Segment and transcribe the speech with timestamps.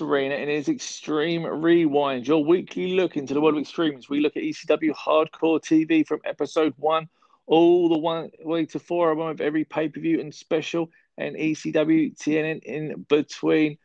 [0.00, 4.08] Arena in his Extreme Rewind, your weekly look into the world of extremes.
[4.08, 7.08] We look at ECW Hardcore TV from episode one
[7.46, 12.16] all the way to four of of every pay per view and special, and ECW
[12.16, 13.78] TNN in between.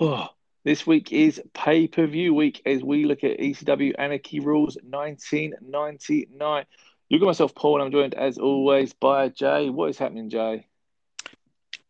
[0.00, 0.28] Oh,
[0.64, 6.64] this week is pay per view week as we look at ECW Anarchy Rulz 1999.
[7.10, 9.68] Look at myself, Paul, and I'm joined as always by Jay.
[9.68, 10.66] What is happening, Jay?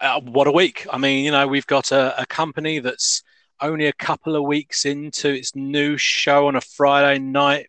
[0.00, 0.86] Uh, what a week!
[0.90, 3.22] I mean, you know, we've got a, a company that's
[3.62, 7.68] only a couple of weeks into its new show on a Friday night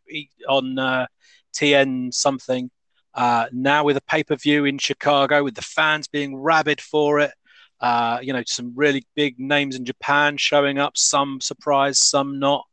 [0.50, 1.06] on uh,
[1.54, 2.70] TN something.
[3.14, 7.20] Uh, now with a pay per view in Chicago, with the fans being rabid for
[7.20, 7.32] it,
[7.80, 12.66] uh, you know, some really big names in Japan showing up, some surprise, some not,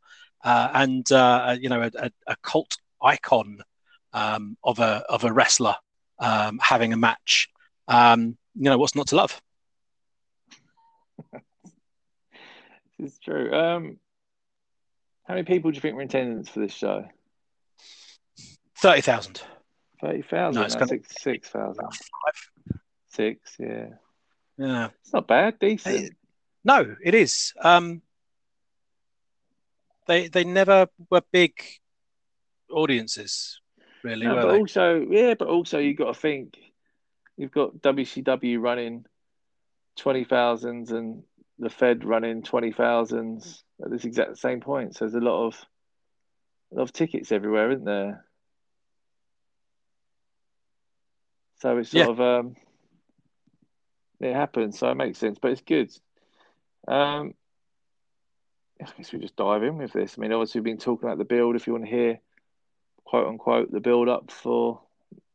[0.43, 3.59] uh, and uh, you know, a, a, cult icon
[4.13, 5.75] um, of a of a wrestler
[6.19, 7.49] um, having a match.
[7.87, 9.41] Um, you know, what's not to love?
[13.01, 13.51] It's true.
[13.51, 13.97] Um,
[15.23, 17.05] how many people do you think were in attendance for this show?
[18.77, 19.41] Thirty thousand.
[19.99, 20.61] Thirty thousand.
[20.61, 21.87] No, it's no, six six thousand.
[23.09, 23.87] Six, yeah.
[24.57, 24.89] Yeah.
[25.01, 25.57] It's not bad.
[25.59, 25.95] Decent.
[25.95, 26.13] It,
[26.63, 27.53] no, it is.
[27.61, 28.01] Um,
[30.07, 31.53] they they never were big
[32.69, 33.59] audiences,
[34.03, 34.27] really.
[34.27, 34.59] No, but they?
[34.59, 36.57] also, yeah, but also you got to think
[37.35, 39.05] you've got WCW running
[39.95, 41.23] twenty thousands and
[41.61, 44.95] the Fed running twenty thousands at this exact same point.
[44.95, 45.65] So there's a lot of
[46.71, 48.25] a lot of tickets everywhere, isn't there?
[51.59, 52.11] So it's sort yeah.
[52.11, 52.55] of um,
[54.19, 54.79] it happens.
[54.79, 55.91] So it makes sense, but it's good.
[56.87, 57.35] Um,
[58.81, 60.15] I guess we just dive in with this.
[60.17, 61.55] I mean, obviously we've been talking about the build.
[61.55, 62.19] If you want to hear,
[63.05, 64.81] quote unquote, the build up for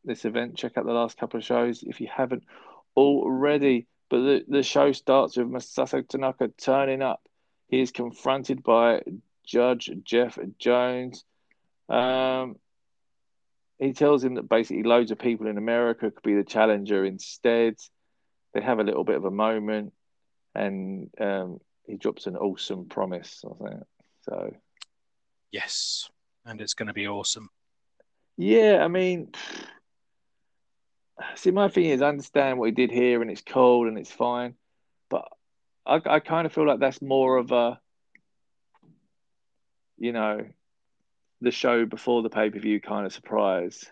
[0.04, 2.42] this event, check out the last couple of shows if you haven't
[2.96, 3.86] already.
[4.08, 7.20] But the, the show starts with Masato Tanaka turning up.
[7.68, 9.02] He is confronted by
[9.44, 11.24] Judge Jeff Jones.
[11.88, 12.56] Um,
[13.78, 17.76] he tells him that basically loads of people in America could be the challenger instead.
[18.54, 19.92] They have a little bit of a moment,
[20.54, 23.44] and um, he drops an awesome promise.
[23.44, 23.82] I think
[24.22, 24.54] so.
[25.50, 26.08] Yes,
[26.44, 27.50] and it's going to be awesome.
[28.36, 29.32] Yeah, I mean,
[31.34, 34.10] see, my thing is, I understand what he did here, and it's cold and it's
[34.10, 34.54] fine,
[35.08, 35.28] but
[35.86, 37.80] I, I kind of feel like that's more of a,
[39.98, 40.46] you know,
[41.40, 43.84] the show before the pay per view kind of surprise,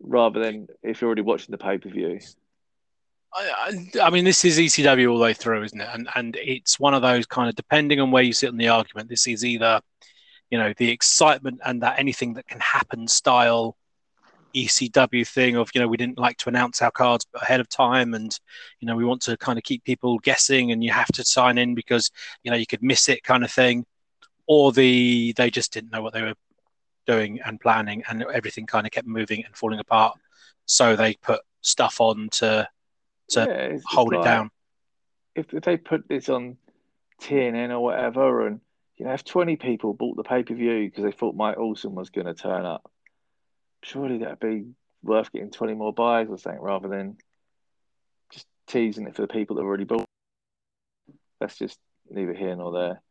[0.00, 2.18] rather than if you're already watching the pay per view.
[3.32, 5.88] I, I, mean, this is ECW all the way through, isn't it?
[5.92, 8.68] And and it's one of those kind of depending on where you sit in the
[8.68, 9.08] argument.
[9.08, 9.80] This is either,
[10.50, 13.76] you know, the excitement and that anything that can happen style
[14.54, 18.14] ECW thing of you know we didn't like to announce our cards ahead of time,
[18.14, 18.38] and
[18.80, 21.58] you know we want to kind of keep people guessing, and you have to sign
[21.58, 22.10] in because
[22.42, 23.84] you know you could miss it kind of thing,
[24.46, 26.34] or the they just didn't know what they were
[27.06, 30.16] doing and planning, and everything kind of kept moving and falling apart.
[30.66, 32.68] So they put stuff on to
[33.30, 34.50] to yeah, hold it's it down.
[35.34, 36.56] If, if they put this on
[37.22, 38.60] TNN or whatever, and
[38.96, 41.94] you know, if twenty people bought the pay per view because they thought Mike Awesome
[41.94, 42.90] was going to turn up,
[43.82, 44.66] surely that'd be
[45.02, 47.16] worth getting twenty more buys or something rather than
[48.32, 50.06] just teasing it for the people that already bought.
[51.40, 53.02] That's just neither here nor there.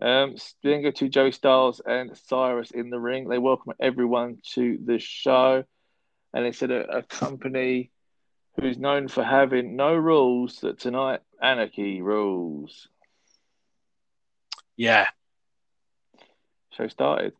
[0.00, 3.28] Um, then go to Joey Styles and Cyrus in the ring.
[3.28, 5.64] They welcome everyone to the show,
[6.32, 7.90] and they said a, a company
[8.60, 12.88] who's known for having no rules that tonight anarchy rules.
[14.76, 15.06] Yeah.
[16.76, 17.32] Show started.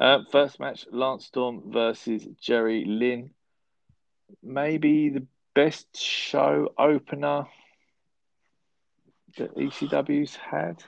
[0.00, 3.30] Uh, first match: Lance Storm versus Jerry Lynn.
[4.42, 7.46] Maybe the best show opener
[9.36, 10.82] that ECW's had.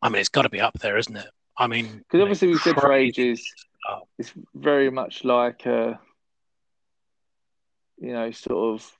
[0.00, 1.26] I mean, it's got to be up there, isn't it?
[1.58, 3.44] I mean, because obviously we said for ages,
[4.18, 5.98] it's very much like a,
[7.98, 8.98] you know, sort of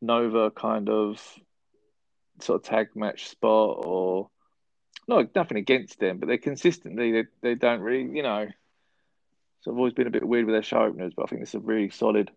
[0.00, 1.20] Nova kind of
[2.40, 4.30] sort of tag match spot, or
[5.08, 8.46] no, nothing against them, but they're consistently they they don't really, you know.
[9.60, 11.50] So I've always been a bit weird with their show openers, but I think this
[11.50, 12.30] is a really solid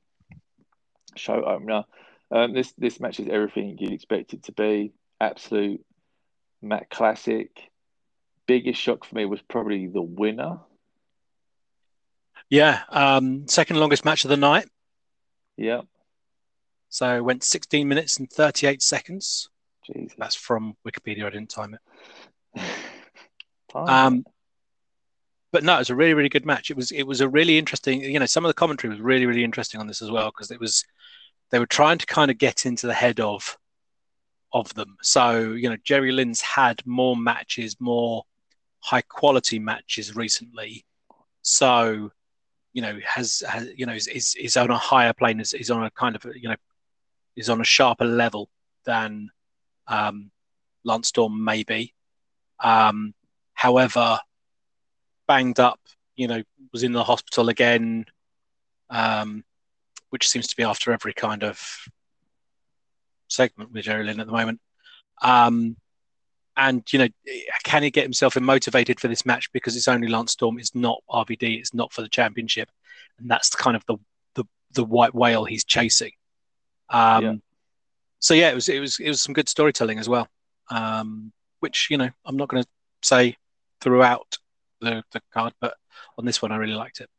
[1.16, 1.84] show opener.
[2.32, 4.94] Um, this this match is everything you'd expect it to be.
[5.20, 5.86] Absolute
[6.62, 7.52] Matt Classic.
[8.48, 10.60] Biggest shock for me was probably the winner.
[12.50, 14.68] Yeah, um, second longest match of the night.
[15.58, 15.82] Yeah.
[16.90, 19.50] So went 16 minutes and 38 seconds.
[19.86, 20.14] Jesus.
[20.18, 21.26] That's from Wikipedia.
[21.26, 21.80] I didn't time it.
[23.74, 24.26] Um,
[25.52, 26.72] but no, it was a really, really good match.
[26.72, 28.02] It was, it was a really interesting.
[28.02, 30.52] You know, some of the commentary was really, really interesting on this as well because
[30.52, 30.86] it was
[31.50, 33.58] they were trying to kind of get into the head of
[34.54, 34.98] of them.
[35.02, 38.24] So you know, Jerry Lynn's had more matches, more
[38.80, 40.86] high quality matches recently.
[41.42, 42.12] So
[42.74, 45.70] you know, has, has you know, is, is, is on a higher plane, is, is
[45.70, 46.56] on a kind of you know,
[47.36, 48.50] is on a sharper level
[48.86, 49.30] than
[49.88, 50.32] um,
[50.84, 51.94] Lance Storm maybe.
[52.64, 53.14] Um,
[53.62, 54.18] however,
[55.28, 55.80] banged up,
[56.16, 56.42] you know,
[56.74, 58.06] was in the hospital again,
[58.90, 59.44] um,
[60.10, 61.64] which seems to be after every kind of
[63.28, 64.60] segment with Jerry Lynn at the moment.
[65.22, 65.78] Um,
[66.58, 67.08] and you know,
[67.64, 70.98] can he get himself motivated for this match because it's only Lance Storm, it's not
[71.08, 72.68] RVD, it's not for the championship,
[73.20, 73.98] and that's kind of the
[74.34, 74.44] the,
[74.74, 76.14] the white whale he's chasing.
[76.90, 77.34] Um, yeah.
[78.18, 80.28] So yeah, it was it was it was some good storytelling as well,
[80.72, 82.70] um, which you know I'm not going to
[83.04, 83.38] say
[83.82, 84.38] throughout
[84.80, 85.76] the, the card, but
[86.18, 87.10] on this one I really liked it.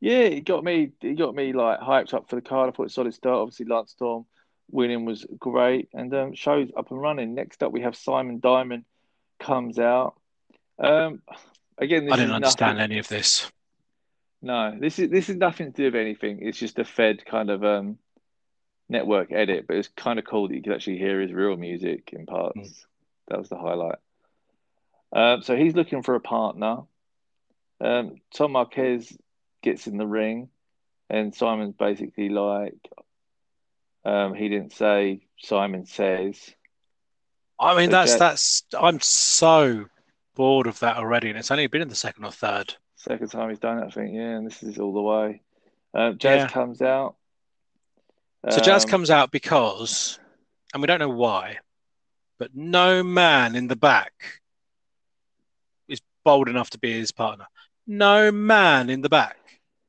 [0.00, 0.92] Yeah, it got me.
[1.00, 2.68] It got me like hyped up for the card.
[2.68, 3.36] I thought solid start.
[3.36, 4.26] Obviously, Lance Storm
[4.70, 7.34] winning was great, and um, shows up and running.
[7.34, 8.84] Next up, we have Simon Diamond
[9.40, 10.14] comes out.
[10.78, 11.22] Um,
[11.78, 13.50] again, I didn't understand nothing, any of this.
[14.42, 16.40] No, this is this is nothing to do with anything.
[16.42, 17.98] It's just a Fed kind of um,
[18.88, 22.10] network edit, but it's kind of cool that you can actually hear his real music
[22.12, 22.58] in parts.
[22.58, 22.84] Mm.
[23.28, 23.98] That was the highlight.
[25.12, 26.78] Um, so he's looking for a partner.
[27.80, 29.16] Um, Tom Marquez
[29.62, 30.48] gets in the ring,
[31.10, 32.74] and Simon's basically like,
[34.04, 35.26] um, he didn't say.
[35.38, 36.38] Simon says.
[37.58, 38.64] I mean, that's that's.
[38.78, 39.86] I'm so
[40.34, 42.74] bored of that already, and it's only been in the second or third.
[42.96, 44.14] Second time he's done it, I think.
[44.14, 45.42] Yeah, and this is all the way.
[45.94, 46.48] Um, Jazz yeah.
[46.48, 47.16] comes out.
[48.50, 50.18] So Jazz um, comes out because,
[50.72, 51.58] and we don't know why,
[52.38, 54.12] but no man in the back
[56.24, 57.46] bold enough to be his partner.
[57.86, 59.36] No man in the back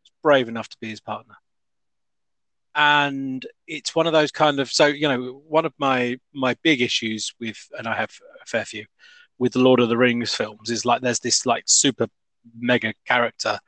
[0.03, 1.35] is brave enough to be his partner.
[2.75, 6.81] And it's one of those kind of so you know one of my my big
[6.81, 8.11] issues with and I have
[8.41, 8.85] a fair few
[9.37, 12.07] with the Lord of the Rings films is like there's this like super
[12.59, 13.59] mega character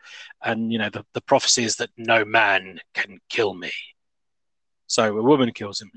[0.44, 3.72] and you know the, the prophecy is that no man can kill me.
[4.88, 5.92] So a woman kills him.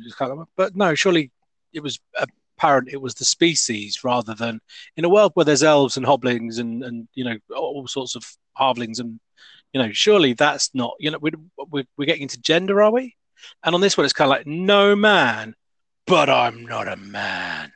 [0.56, 1.32] But no surely
[1.72, 1.98] it was
[2.60, 4.60] apparent it was the species rather than
[4.96, 8.24] in a world where there's elves and hoblings and and you know all sorts of
[8.58, 9.18] halflings and
[9.72, 11.32] you know, surely that's not, you know, we're,
[11.70, 13.16] we're, we're getting into gender, are we?
[13.62, 15.54] And on this one, it's kind of like, no man,
[16.06, 17.72] but I'm not a man.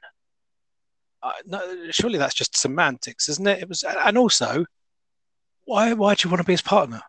[1.22, 3.62] Uh, no, surely that's just semantics, isn't it?
[3.62, 4.66] It was, and also,
[5.64, 7.00] why why do you want to be his partner?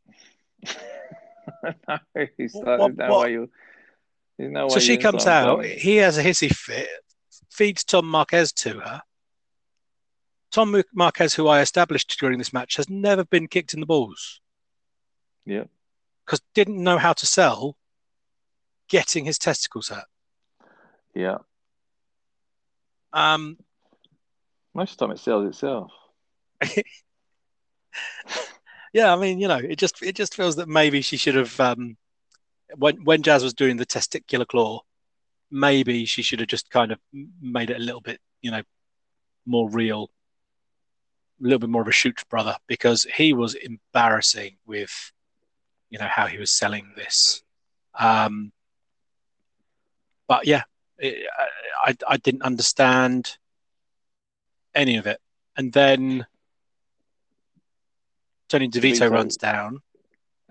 [1.88, 1.98] no,
[2.38, 3.50] he's what, what, no way you.
[4.40, 5.66] No so she comes out.
[5.66, 6.88] He has a hissy fit,
[7.56, 9.02] feeds Tom Marquez to her.
[10.52, 14.42] Tom Marquez, who I established during this match, has never been kicked in the balls.
[15.46, 15.66] Yeah.
[16.26, 17.78] Because didn't know how to sell
[18.88, 20.06] getting his testicles hurt.
[21.14, 21.38] Yeah.
[23.14, 23.58] Um,
[24.74, 25.92] Most of the time it sells itself.
[28.94, 31.60] yeah, I mean, you know, it just it just feels that maybe she should have
[31.60, 31.98] um,
[32.76, 34.82] when when Jazz was doing the testicular claw,
[35.52, 37.00] maybe she should have just kind of
[37.42, 38.64] made it a little bit, you know,
[39.46, 40.10] more real,
[41.42, 45.12] a little bit more of a shoot brother because he was embarrassing with
[45.90, 47.44] you know how he was selling this.
[47.98, 48.52] Um,
[50.28, 50.64] but yeah,
[50.98, 51.28] it,
[51.86, 53.38] I I didn't understand
[54.74, 55.20] any of it,
[55.56, 56.26] and then
[58.50, 59.82] Tony DeVito, DeVito runs down,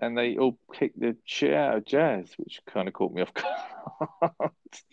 [0.05, 3.33] and they all kicked the shit out of Jazz, which kind of caught me off
[4.21, 4.51] guard.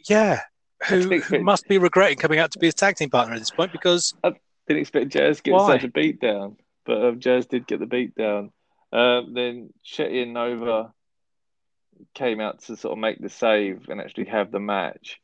[0.08, 0.40] yeah,
[0.88, 3.50] who, who must be regretting coming out to be his tag team partner at this
[3.50, 4.32] point because I
[4.66, 5.74] didn't expect Jazz to get why?
[5.74, 8.50] such a beat down, but um, Jazz did get the beat down.
[8.92, 10.92] Um, then Chetti and Nova
[12.14, 15.18] came out to sort of make the save and actually have the match.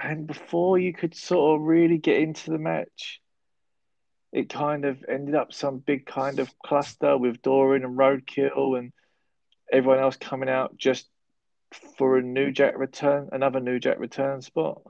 [0.00, 3.20] And before you could sort of really get into the match,
[4.32, 8.92] it kind of ended up some big kind of cluster with Doring and Roadkill and
[9.72, 11.08] everyone else coming out just
[11.96, 14.82] for a New Jack return, another New Jack return spot.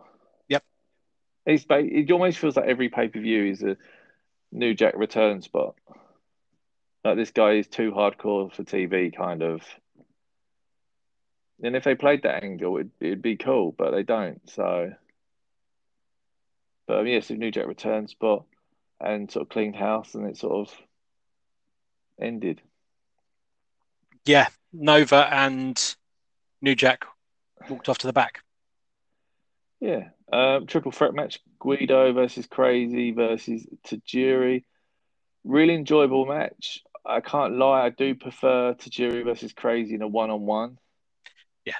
[0.48, 0.64] Yep.
[1.46, 3.76] It's, it almost feels like every pay per view is a
[4.52, 5.74] New Jack return spot
[7.04, 9.62] like this guy is too hardcore for TV, kind of.
[11.62, 14.40] And if they played that angle, it'd, it'd be cool, but they don't.
[14.50, 14.92] So,
[16.86, 18.44] but um, yes, if New Jack return spot
[19.00, 20.74] and sort of cleaned house, and it sort of
[22.20, 22.60] ended.
[24.24, 25.96] Yeah, Nova and
[26.60, 27.04] New Jack
[27.68, 28.42] walked off to the back.
[29.80, 34.64] Yeah, um, triple threat match: Guido versus Crazy versus Tajiri.
[35.44, 36.82] Really enjoyable match.
[37.06, 40.78] I can't lie, I do prefer Tajiri versus Crazy in a one on one.
[41.64, 41.76] Yeah.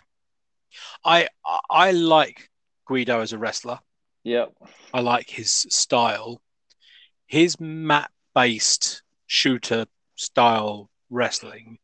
[1.04, 1.28] I
[1.68, 2.48] I like
[2.86, 3.80] Guido as a wrestler.
[4.24, 4.54] Yep.
[4.94, 6.40] I like his style.
[7.28, 11.78] His mat based shooter style wrestling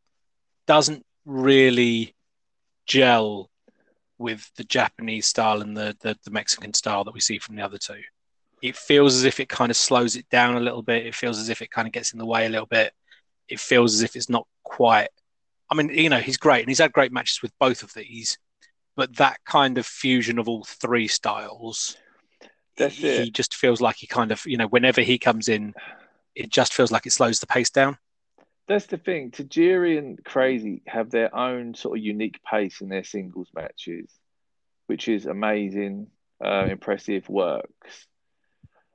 [0.67, 2.15] doesn't really
[2.87, 3.51] gel
[4.17, 7.63] with the Japanese style and the, the, the Mexican style that we see from the
[7.63, 8.01] other two.
[8.63, 11.07] It feels as if it kind of slows it down a little bit.
[11.07, 12.95] It feels as if it kind of gets in the way a little bit.
[13.47, 15.11] It feels as if it's not quite.
[15.71, 18.39] I mean, you know, he's great and he's had great matches with both of these,
[18.97, 21.99] but that kind of fusion of all three styles,
[22.77, 23.25] That's he, it.
[23.25, 25.75] he just feels like he kind of, you know, whenever he comes in,
[26.35, 27.99] it just feels like it slows the pace down.
[28.67, 29.31] That's the thing.
[29.31, 34.11] Tajiri and Crazy have their own sort of unique pace in their singles matches,
[34.87, 36.09] which is amazing,
[36.43, 38.07] uh, impressive, works.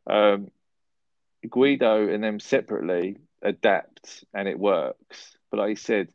[0.09, 0.50] Um,
[1.48, 5.38] Guido and them separately adapt and it works.
[5.51, 6.09] But like I said,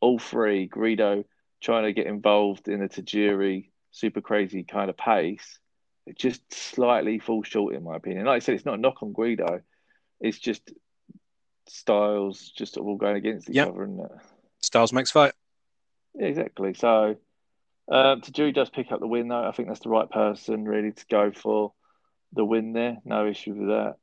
[0.00, 1.24] all three, Guido
[1.60, 5.58] trying to get involved in the Tajiri super crazy kind of pace,
[6.06, 8.26] it just slightly falls short in my opinion.
[8.26, 9.60] Like I said, it's not a knock on Guido.
[10.20, 10.72] It's just
[11.68, 13.68] styles just all going against each Yep.
[13.68, 14.00] other, and
[14.60, 15.32] Styles makes fight.
[16.14, 16.74] yeah, exactly.
[16.74, 17.16] So
[17.90, 19.44] um, Tajiri does pick up the win, though.
[19.46, 21.72] I think that's the right person really to go for
[22.32, 22.98] the win there.
[23.04, 23.96] No issue with that.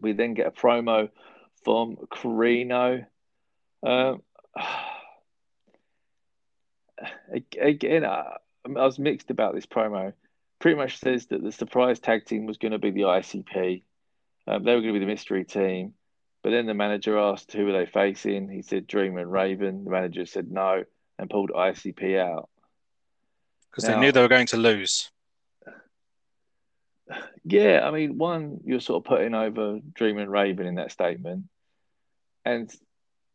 [0.00, 1.10] We then get a promo
[1.64, 3.06] from Corino.
[3.82, 4.22] Um,
[7.60, 10.12] again, I, I was mixed about this promo.
[10.62, 13.82] Pretty much says that the surprise tag team was going to be the ICP.
[14.46, 15.94] Um, they were going to be the mystery team.
[16.44, 18.48] But then the manager asked who were they facing.
[18.48, 19.82] He said Dream and Raven.
[19.82, 20.84] The manager said no
[21.18, 22.48] and pulled ICP out.
[23.72, 25.10] because they knew they were going to lose.
[27.44, 31.46] Yeah, I mean, one, you're sort of putting over Dream and Raven in that statement,
[32.44, 32.72] and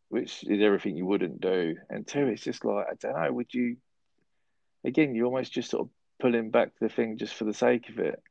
[0.08, 1.76] which is everything you wouldn't do.
[1.90, 3.76] And two, it's just like, I don't know, would you,
[4.86, 8.00] again, you're almost just sort of pulling back the thing just for the sake of
[8.00, 8.22] it.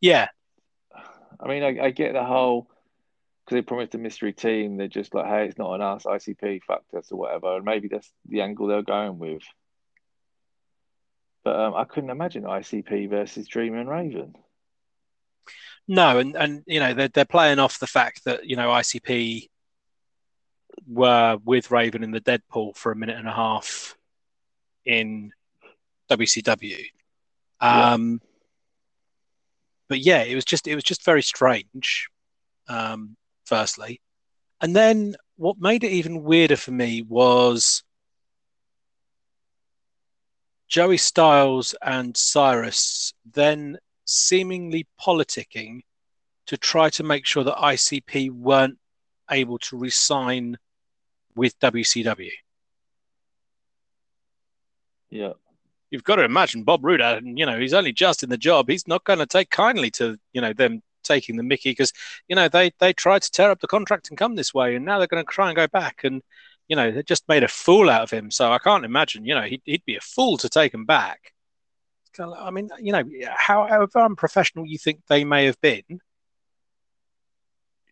[0.00, 0.28] Yeah,
[1.42, 2.68] I mean, I, I get the whole,
[3.44, 6.62] because they promised a mystery team, they're just like, hey, it's not on us, ICP
[6.62, 7.56] fucked us or whatever.
[7.56, 9.42] And maybe that's the angle they're going with.
[11.44, 14.34] But um, I couldn't imagine ICP versus Dreamer and Raven.
[15.88, 19.48] no, and and you know they're they're playing off the fact that you know ICP
[20.86, 23.96] were with Raven in the Dead Pool for a minute and a half
[24.84, 25.32] in
[26.10, 26.84] WCW.
[27.60, 27.92] Yeah.
[27.92, 28.20] Um,
[29.88, 32.08] but yeah, it was just it was just very strange.
[32.68, 34.00] Um, firstly,
[34.60, 37.82] and then what made it even weirder for me was
[40.68, 45.80] Joey Styles and Cyrus then seemingly politicking
[46.46, 48.78] to try to make sure that ICP weren't
[49.30, 50.58] able to resign
[51.34, 52.30] with WCW.
[55.12, 55.34] Yeah.
[55.90, 58.68] You've got to imagine Bob and you know he's only just in the job.
[58.68, 61.92] He's not going to take kindly to you know them taking the Mickey because
[62.28, 64.86] you know they they tried to tear up the contract and come this way, and
[64.86, 66.22] now they're going to try and go back, and
[66.66, 68.30] you know they just made a fool out of him.
[68.30, 71.34] So I can't imagine you know he'd, he'd be a fool to take him back.
[72.18, 73.04] I mean, you know,
[73.34, 76.00] however unprofessional you think they may have been,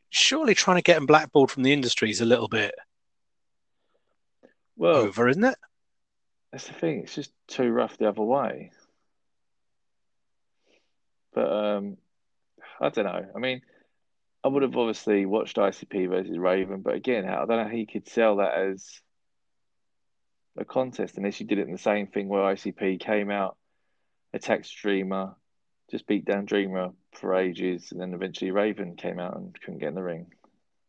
[0.09, 2.75] surely trying to get him blackballed from the industry is a little bit
[4.77, 5.57] Well, over, isn't it?
[6.53, 7.01] That's the thing.
[7.01, 8.73] It's just too rough the other way.
[11.33, 11.97] But um,
[12.81, 13.27] I don't know.
[13.35, 13.63] I mean,
[14.43, 17.87] I would have obviously watched ICP versus Raven, but again, I don't know how you
[17.87, 19.01] could sell that as
[20.57, 23.57] a contest unless you did it in the same thing where ICP came out,
[24.33, 25.35] attacked Dreamer,
[25.91, 29.89] just beat down Dreamer for ages, and then eventually Raven came out and couldn't get
[29.89, 30.27] in the ring.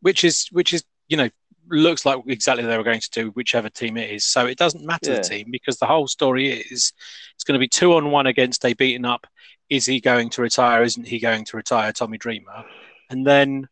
[0.01, 1.29] which is which is you know
[1.71, 4.25] looks like exactly they were going to do whichever team it is.
[4.25, 5.17] So it doesn't matter Yeah.
[5.17, 6.93] the team because the whole story is
[7.35, 9.25] it's going to be two on one against a beaten up.
[9.69, 10.83] Is he going to retire?
[10.83, 11.91] Isn't he going to retire?
[11.93, 12.65] Tommy Dreamer,
[13.09, 13.67] and then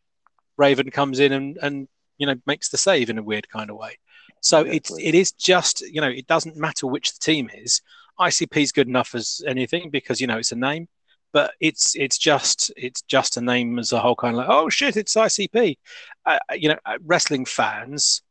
[0.58, 1.88] Raven comes in and and
[2.18, 3.98] you know makes the save in a weird kind of way.
[4.42, 5.06] So it's Exactly.
[5.08, 7.82] it is just you know it doesn't matter which the team is.
[8.20, 10.88] ICP is good enough as anything because you know it's a name,
[11.32, 14.70] but it's it's just it's just a name as a whole kind of like oh
[14.70, 15.78] shit it's ICP.
[16.26, 18.22] Uh, you know wrestling fans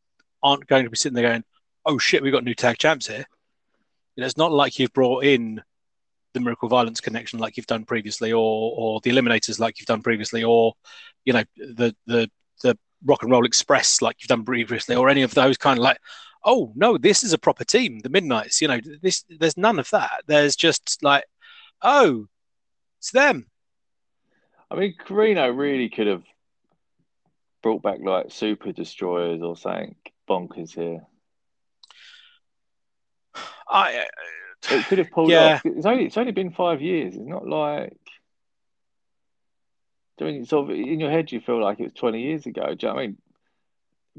[0.42, 1.44] aren't going to be sitting there going
[1.84, 3.24] oh shit we've got new tag champs here.
[4.16, 5.62] You know it's not like you've brought in
[6.34, 10.02] the Miracle Violence connection like you've done previously, or or the Eliminators like you've done
[10.02, 10.74] previously, or
[11.24, 12.30] you know the the
[12.62, 15.84] the Rock and Roll Express like you've done previously, or any of those kind of
[15.84, 15.98] like
[16.44, 19.90] oh no this is a proper team the Midnight's you know this there's none of
[19.90, 21.24] that there's just like
[21.82, 22.26] oh
[22.98, 23.46] it's them
[24.70, 26.24] I mean, Corino really could have
[27.62, 29.96] brought back like Super Destroyers or something
[30.28, 31.06] bonkers here.
[33.66, 34.06] I
[34.70, 35.54] it could have pulled Yeah.
[35.54, 35.62] off.
[35.64, 37.14] It's only it's only been five years.
[37.14, 37.96] It's not like
[40.18, 42.74] doing sort of in your head you feel like it was twenty years ago.
[42.74, 43.16] Do you know what I mean?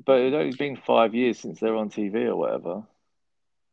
[0.03, 2.83] But it's only been five years since they're on TV or whatever.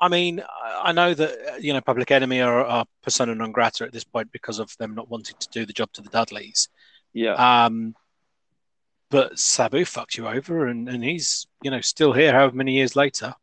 [0.01, 0.43] I mean,
[0.83, 4.05] I know that uh, you know Public Enemy are, are persona non grata at this
[4.05, 6.69] point because of them not wanting to do the job to the Dudleys.
[7.13, 7.33] Yeah,
[7.65, 7.95] Um,
[9.11, 12.95] but Sabu fucked you over, and, and he's you know still here, however many years
[12.97, 13.35] later.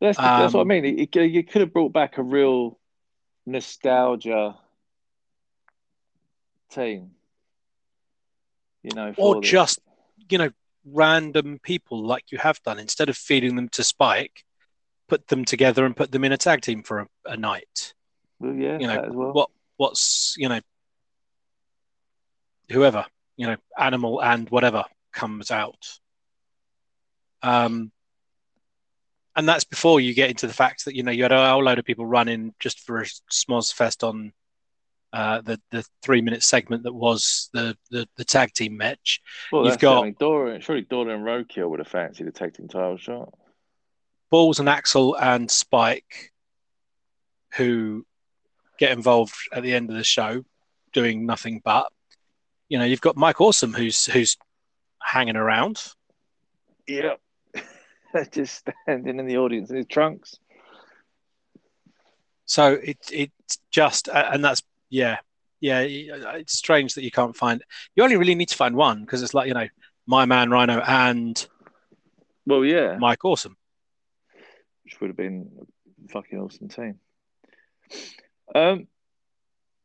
[0.00, 0.84] that's that's what I um, mean.
[0.84, 2.78] It, it, you could have brought back a real
[3.46, 4.56] nostalgia
[6.70, 7.10] team.
[8.82, 9.50] You know, or this.
[9.50, 9.80] just
[10.28, 10.50] you know
[10.84, 14.44] random people like you have done instead of feeding them to Spike,
[15.08, 17.94] put them together and put them in a tag team for a, a night.
[18.40, 19.32] well, yeah, you know, well.
[19.32, 20.60] What what's you know
[22.70, 23.04] whoever
[23.36, 25.98] you know animal and whatever comes out.
[27.42, 27.92] Um,
[29.36, 31.62] and that's before you get into the fact that you know you had a whole
[31.64, 34.32] load of people running just for a smoz fest on
[35.12, 39.20] uh, the the three minute segment that was the the, the tag team match.
[39.52, 40.60] Well, you've got- I mean, Doring.
[40.60, 43.34] Surely Doring and Roadkill would have fancied a tag team title shot.
[44.30, 46.32] Balls and Axl and Spike,
[47.56, 48.04] who
[48.78, 50.44] get involved at the end of the show,
[50.92, 51.90] doing nothing but.
[52.68, 54.36] You know, you've got Mike Awesome, who's who's
[55.02, 55.82] hanging around.
[56.88, 57.14] Yeah,
[58.30, 60.36] just standing in the audience in his trunks.
[62.46, 65.18] So it it's just, and that's yeah,
[65.60, 65.80] yeah.
[65.80, 67.62] It's strange that you can't find.
[67.94, 69.68] You only really need to find one because it's like you know,
[70.06, 71.46] my man Rhino and
[72.46, 73.56] Well, yeah, Mike Awesome.
[74.84, 75.50] Which would have been
[76.04, 76.98] a fucking awesome team.
[78.54, 78.86] Um,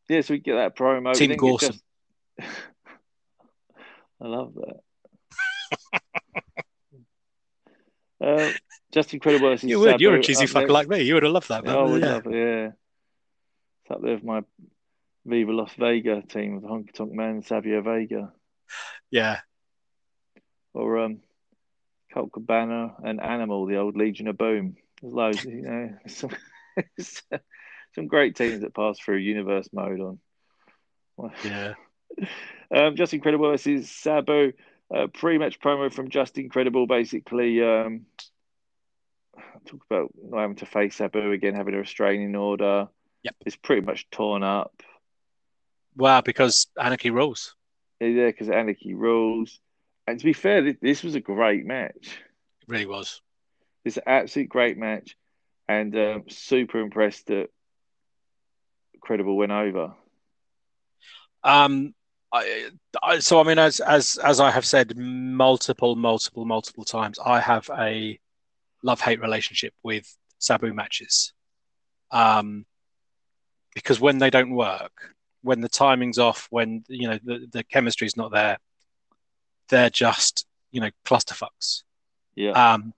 [0.10, 1.14] yeah, so we get that promo.
[1.14, 1.60] Team Gorson.
[1.60, 1.84] just-
[4.22, 6.04] I love that.
[8.24, 8.52] uh,
[8.92, 9.50] Justin Credible.
[9.50, 10.02] versus You would.
[10.02, 11.02] You're a cheesy fucker like me.
[11.02, 11.64] You would have loved that.
[11.66, 12.14] Yeah, I would yeah.
[12.14, 12.68] love it, yeah.
[13.84, 14.42] It's up there with my
[15.26, 18.34] Viva Las Vega team with Honky Tonk Man, Savio Vega,
[19.12, 19.40] yeah.
[20.74, 21.20] or um,
[22.14, 24.76] Colt Cabana and Animal, the old Legion of Boom.
[25.02, 26.32] There's loads, you know, some,
[27.96, 31.32] some great teams that pass through universe mode on.
[31.44, 31.74] Yeah.
[32.72, 34.54] Um, Justin Credible versus Sabu.
[34.94, 37.64] Uh, pre-match promo from Justin Credible, basically.
[37.64, 38.06] Um,
[39.66, 42.88] talk about not having to face Sabu again, having a restraining order.
[43.24, 43.36] Yep.
[43.44, 44.84] It's pretty much torn up.
[45.96, 47.56] Wow, because anarchy rules.
[48.00, 49.60] Yeah, because Anarchy rules.
[50.08, 52.20] And to be fair, this was a great match.
[52.62, 53.22] It really was.
[53.90, 55.18] It's an absolute great match,
[55.68, 57.48] and um, super impressed that
[59.02, 59.94] Credible went over.
[61.44, 61.96] Um,
[62.32, 62.70] I,
[63.02, 67.40] I, so I mean, as as as I have said multiple, multiple, multiple times, I
[67.40, 68.20] have a
[68.84, 71.34] love hate relationship with Sabu matches.
[72.12, 72.68] Um,
[73.74, 78.16] because when they don't work, when the timing's off, when you know the the chemistry's
[78.16, 78.60] not there,
[79.70, 81.82] they're just you know clusterfucks.
[82.36, 82.94] Yeah, Um,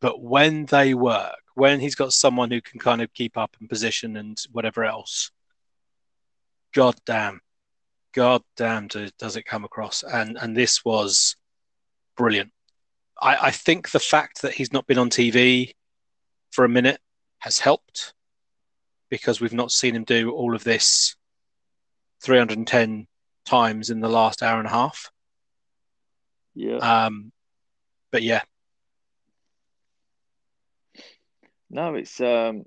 [0.00, 3.68] but when they work, when he's got someone who can kind of keep up and
[3.68, 5.30] position and whatever else,
[6.74, 7.40] god damn,
[8.14, 10.02] god damn, do, does it come across?
[10.02, 11.36] And and this was
[12.16, 12.52] brilliant.
[13.20, 15.72] I, I think the fact that he's not been on TV
[16.50, 17.00] for a minute
[17.40, 18.14] has helped
[19.10, 21.16] because we've not seen him do all of this
[22.22, 23.06] 310
[23.46, 25.10] times in the last hour and a half.
[26.54, 26.76] yeah.
[26.76, 27.32] Um,
[28.10, 28.42] but yeah,
[31.70, 32.64] No, it's um,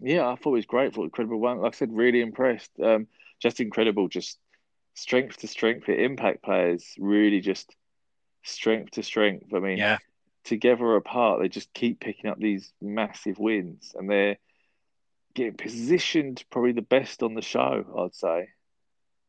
[0.00, 0.28] yeah.
[0.28, 0.94] I thought it was great.
[0.94, 1.58] thought incredible one.
[1.58, 2.70] Like I said, really impressed.
[2.82, 3.08] Um,
[3.40, 4.08] Justin Credible.
[4.08, 4.38] Just
[4.94, 5.86] strength to strength.
[5.86, 7.74] The impact players really just
[8.44, 9.52] strength to strength.
[9.54, 9.98] I mean, yeah.
[10.44, 14.38] together or apart, they just keep picking up these massive wins, and they're
[15.34, 17.84] getting positioned probably the best on the show.
[17.98, 18.48] I'd say.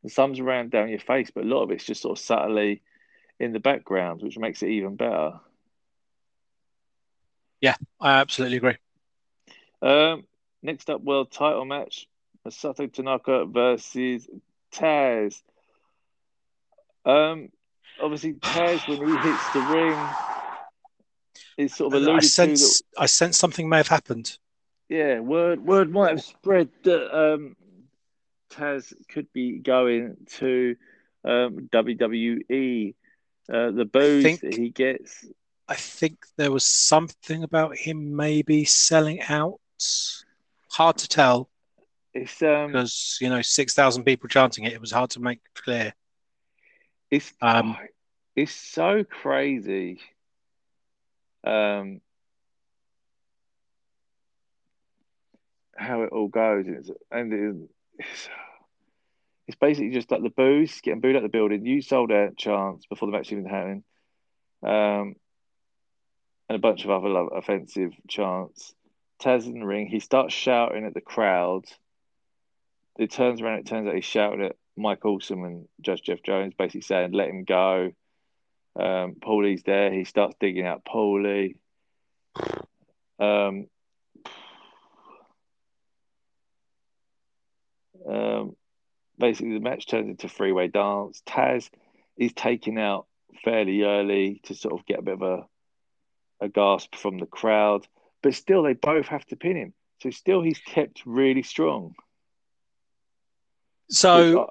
[0.01, 2.81] And some's around down your face, but a lot of it's just sort of subtly
[3.39, 5.39] in the background, which makes it even better.
[7.99, 8.77] I absolutely agree.
[9.81, 10.23] Um,
[10.61, 12.07] next up, world title match:
[12.45, 14.27] Masato Tanaka versus
[14.73, 15.41] Taz.
[17.05, 17.49] Um,
[18.01, 20.09] obviously Taz when he hits the ring,
[21.57, 23.01] is sort of I sense that.
[23.01, 24.37] I sense something may have happened.
[24.87, 27.55] Yeah, word word might have spread that um,
[28.51, 30.75] Taz could be going to
[31.23, 32.95] um, WWE.
[33.51, 35.25] Uh, the booze think- that he gets.
[35.69, 39.59] I think there was something about him maybe selling out.
[40.71, 41.49] Hard to tell
[42.13, 44.73] It's um, because you know six thousand people chanting it.
[44.73, 45.93] It was hard to make clear.
[47.11, 47.85] It's Um, oh,
[48.35, 50.01] it's so crazy.
[51.45, 52.01] Um,
[55.77, 58.29] how it all goes, and it's, and it's,
[59.47, 61.65] it's basically just like the booze getting booed out the building.
[61.65, 63.83] You sold out chance before the match even happened,
[64.63, 65.15] um,
[66.49, 68.73] and a bunch of other like, offensive chants.
[69.21, 71.65] Taz in the ring, he starts shouting at the crowd.
[72.97, 76.53] It turns around, it turns out he's shouting at Mike Awesome and Judge Jeff Jones,
[76.57, 77.91] basically saying, let him go.
[78.75, 79.91] Um, Paulie's there.
[79.91, 81.55] He starts digging out Paulie.
[83.19, 83.67] Um,
[88.09, 88.55] um,
[89.17, 91.21] basically, the match turns into three way dance.
[91.27, 91.69] Taz
[92.17, 93.05] is taken out
[93.43, 95.45] fairly early to sort of get a bit of a,
[96.41, 97.87] a gasp from the crowd,
[98.21, 99.73] but still, they both have to pin him.
[100.01, 101.95] So, still, he's kept really strong.
[103.89, 104.49] So,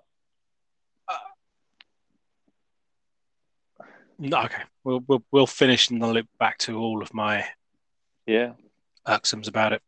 [4.18, 4.62] No, okay.
[4.84, 7.44] We'll, we'll we'll finish and I'll loop back to all of my
[8.26, 8.52] yeah
[9.06, 9.82] irksums about it.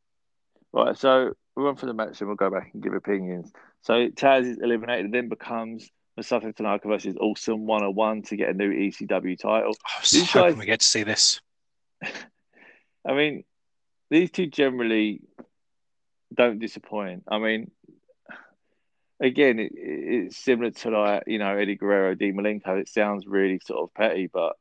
[0.73, 3.51] Right, so we'll run for the match and we'll go back and give opinions.
[3.83, 8.71] So Taz is eliminated, then becomes Masato Tanaka versus Awesome 101 to get a new
[8.71, 9.75] ECW title.
[9.75, 11.41] Oh, I was these hoping guys, we get to see this.
[13.07, 13.45] I mean,
[14.11, 15.23] these two generally
[16.35, 17.25] don't disappoint.
[17.29, 17.71] I mean,
[19.21, 22.81] again, it, it's similar to like you know Eddie Guerrero, Dean Malenko.
[22.81, 24.57] It sounds really sort of petty, but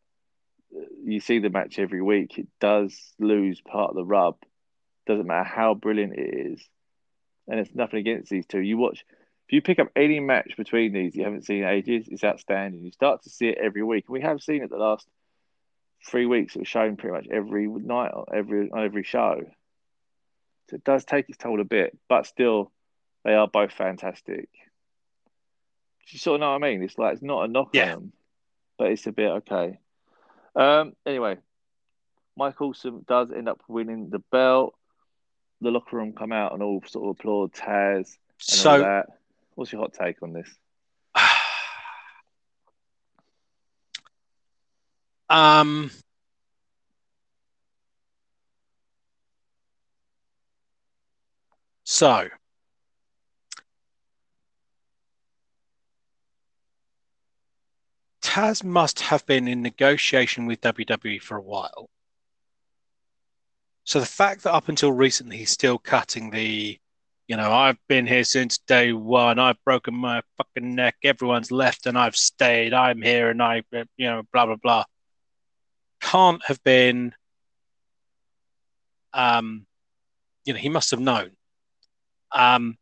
[0.75, 2.37] uh, you see the match every week.
[2.37, 4.37] It does lose part of the rub.
[5.07, 6.69] Doesn't matter how brilliant it is,
[7.47, 8.59] and it's nothing against these two.
[8.59, 9.03] You watch
[9.49, 12.83] if you pick up any match between these you haven't seen ages, it's outstanding.
[12.83, 14.07] You start to see it every week.
[14.07, 15.07] We have seen it the last
[16.05, 16.55] three weeks.
[16.55, 19.41] It was shown pretty much every night, every on every show.
[20.69, 22.71] So it does take its toll a bit, but still
[23.23, 24.49] they are both fantastic.
[26.09, 26.83] You sort of know what I mean?
[26.83, 27.83] It's like it's not a knock yeah.
[27.83, 28.13] on them,
[28.77, 29.79] but it's a bit okay.
[30.55, 31.37] Um, anyway,
[32.35, 34.75] Mike Awesome does end up winning the belt.
[35.61, 38.17] The locker room come out and all sort of applaud Taz.
[38.37, 39.07] so, that.
[39.55, 40.49] what's your hot take on this?
[45.29, 45.91] Um,
[51.83, 52.29] so
[58.21, 61.89] Taz must have been in negotiation with WWE for a while.
[63.85, 66.77] So the fact that up until recently he's still cutting the,
[67.27, 69.39] you know, I've been here since day one.
[69.39, 70.97] I've broken my fucking neck.
[71.03, 72.71] Everyone's left and I've stayed.
[72.71, 74.83] I'm here and I, you know, blah blah blah.
[76.01, 77.13] Can't have been.
[79.13, 79.65] Um,
[80.45, 81.31] you know, he must have known.
[82.31, 82.77] Um,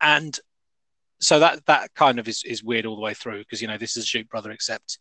[0.00, 0.38] and
[1.20, 3.78] so that that kind of is, is weird all the way through because you know
[3.78, 4.98] this is a shoot brother except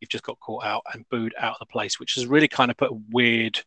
[0.00, 2.70] you've just got caught out and booed out of the place which has really kind
[2.70, 3.60] of put a weird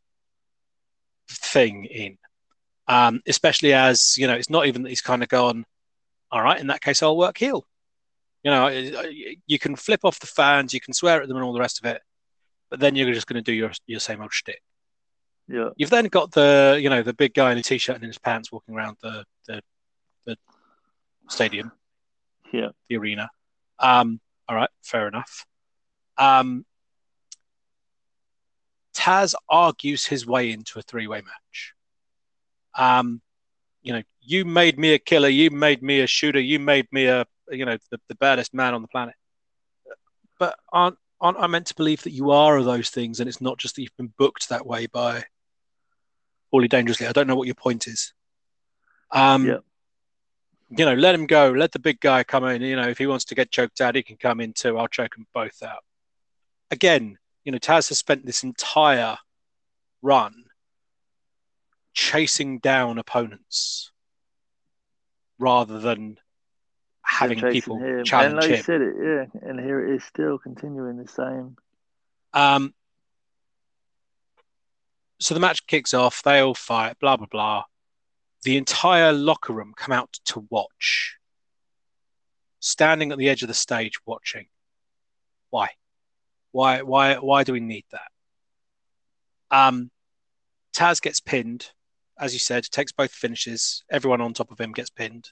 [1.29, 2.17] thing in
[2.87, 5.65] um, especially as you know it's not even that he's kind of gone
[6.31, 7.65] all right in that case i'll work heel
[8.43, 11.53] you know you can flip off the fans you can swear at them and all
[11.53, 12.01] the rest of it
[12.73, 14.63] but then you're just going to do your your same old shtick
[15.47, 18.09] yeah you've then got the you know the big guy in a t-shirt and in
[18.09, 19.62] his pants walking around the the,
[20.25, 20.36] the
[21.29, 21.71] stadium
[22.53, 22.69] yeah.
[22.88, 23.29] the arena.
[23.79, 25.45] Um, all right, fair enough.
[26.17, 26.65] Um,
[28.95, 31.73] Taz argues his way into a three way match.
[32.77, 33.21] Um,
[33.81, 37.07] you know, you made me a killer, you made me a shooter, you made me
[37.07, 39.15] a, you know, the, the baddest man on the planet.
[40.39, 43.41] But aren't, aren't I meant to believe that you are of those things and it's
[43.41, 45.23] not just that you've been booked that way by
[46.53, 47.07] Paulie Dangerously?
[47.07, 48.13] I don't know what your point is.
[49.09, 49.57] Um, yeah
[50.77, 51.51] you know, let him go.
[51.51, 52.62] Let the big guy come in.
[52.62, 54.77] You know, if he wants to get choked out, he can come in too.
[54.77, 55.83] I'll choke them both out.
[56.71, 59.17] Again, you know, Taz has spent this entire
[60.01, 60.33] run
[61.93, 63.91] chasing down opponents
[65.38, 66.17] rather than
[67.13, 68.04] having people him.
[68.04, 68.58] challenge and like him.
[68.58, 71.58] You said it, yeah, and here it is still continuing the same.
[72.34, 72.73] Um.
[75.19, 76.21] So the match kicks off.
[76.23, 76.99] They all fight.
[76.99, 77.63] Blah blah blah
[78.43, 81.17] the entire locker room come out to watch,
[82.60, 84.47] standing at the edge of the stage watching.
[85.49, 85.69] Why?
[86.52, 86.82] Why?
[86.82, 87.15] Why?
[87.15, 88.12] Why do we need that?
[89.49, 89.91] Um,
[90.76, 91.71] Taz gets pinned,
[92.19, 93.84] as you said, takes both finishes.
[93.89, 95.32] Everyone on top of him gets pinned.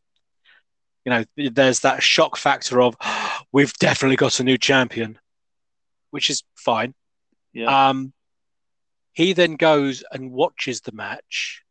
[1.05, 2.95] You know, there's that shock factor of
[3.51, 5.17] we've definitely got a new champion,
[6.11, 6.93] which is fine.
[7.53, 7.89] Yeah.
[7.89, 8.13] Um,
[9.13, 11.63] he then goes and watches the match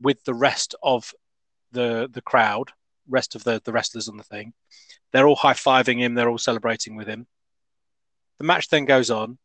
[0.00, 1.12] with the rest of
[1.70, 2.72] the the crowd,
[3.08, 4.52] rest of the the wrestlers on the thing.
[5.12, 6.14] They're all high fiving him.
[6.14, 7.26] They're all celebrating with him.
[8.38, 9.38] The match then goes on.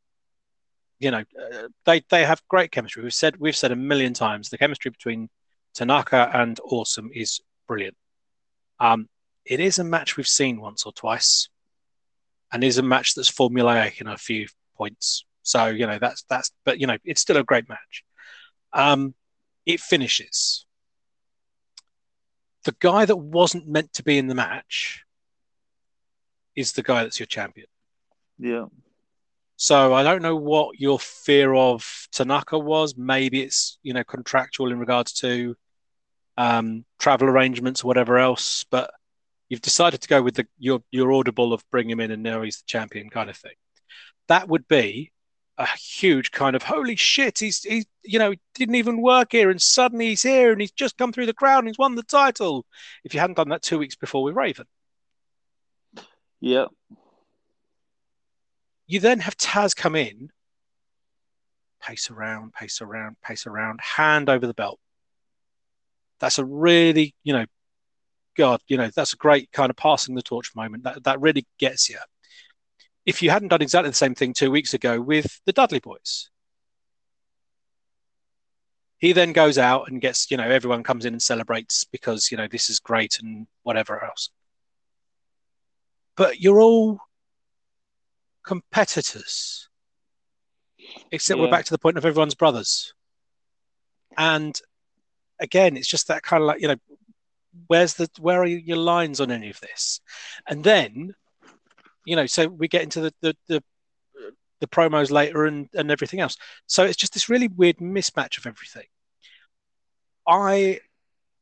[0.99, 3.03] You know, uh, they they have great chemistry.
[3.03, 5.29] We've said we've said a million times the chemistry between
[5.73, 7.95] Tanaka and Awesome is brilliant.
[8.79, 9.09] Um,
[9.45, 11.49] it is a match we've seen once or twice,
[12.51, 15.25] and is a match that's formulaic in a few points.
[15.43, 18.03] So you know that's that's, but you know it's still a great match.
[18.73, 19.15] Um,
[19.65, 20.65] it finishes.
[22.65, 25.03] The guy that wasn't meant to be in the match
[26.55, 27.67] is the guy that's your champion.
[28.37, 28.65] Yeah.
[29.55, 32.95] So I don't know what your fear of Tanaka was.
[32.97, 35.55] Maybe it's you know contractual in regards to
[36.37, 38.65] um, travel arrangements or whatever else.
[38.69, 38.91] But
[39.49, 42.41] you've decided to go with the your your audible of bring him in and now
[42.41, 43.55] he's the champion kind of thing.
[44.27, 45.11] That would be
[45.57, 47.39] a huge kind of holy shit.
[47.39, 50.97] He's he you know didn't even work here and suddenly he's here and he's just
[50.97, 52.65] come through the crowd and he's won the title.
[53.03, 54.67] If you hadn't done that two weeks before with Raven.
[56.39, 56.67] Yeah.
[58.85, 60.29] You then have Taz come in,
[61.81, 64.79] pace around, pace around, pace around, hand over the belt.
[66.19, 67.45] That's a really, you know,
[68.35, 70.83] God, you know, that's a great kind of passing the torch moment.
[70.83, 71.97] That that really gets you.
[73.05, 76.29] If you hadn't done exactly the same thing two weeks ago with the Dudley Boys,
[78.97, 82.37] he then goes out and gets, you know, everyone comes in and celebrates because you
[82.37, 84.29] know this is great and whatever else.
[86.15, 86.99] But you're all
[88.43, 89.69] competitors,
[91.11, 91.45] except yeah.
[91.45, 92.93] we're back to the point of everyone's brothers.
[94.17, 94.59] And
[95.39, 96.77] again, it's just that kind of like you know,
[97.67, 100.01] where's the where are your lines on any of this?
[100.47, 101.13] And then,
[102.05, 103.63] you know, so we get into the the the,
[104.61, 106.37] the promos later and and everything else.
[106.67, 108.87] So it's just this really weird mismatch of everything.
[110.27, 110.79] I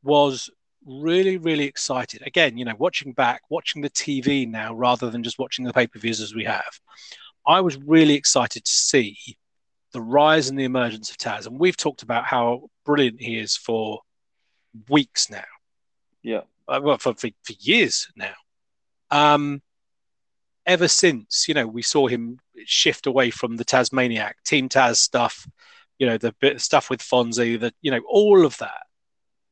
[0.04, 0.50] was
[0.86, 2.22] really, really excited.
[2.26, 5.88] Again, you know, watching back, watching the TV now rather than just watching the pay
[5.88, 6.80] per views as we have.
[7.48, 9.18] I was really excited to see
[9.96, 11.48] the rise and the emergence of Taz.
[11.48, 14.02] And we've talked about how brilliant he is for
[14.90, 15.44] weeks now.
[16.22, 16.42] Yeah.
[16.68, 18.34] Uh, well, for, for, for years now.
[19.10, 19.62] Um,
[20.66, 25.48] ever since, you know, we saw him shift away from the Tasmaniac, Team Taz stuff,
[25.98, 28.82] you know, the bit stuff with Fonzie, that, you know, all of that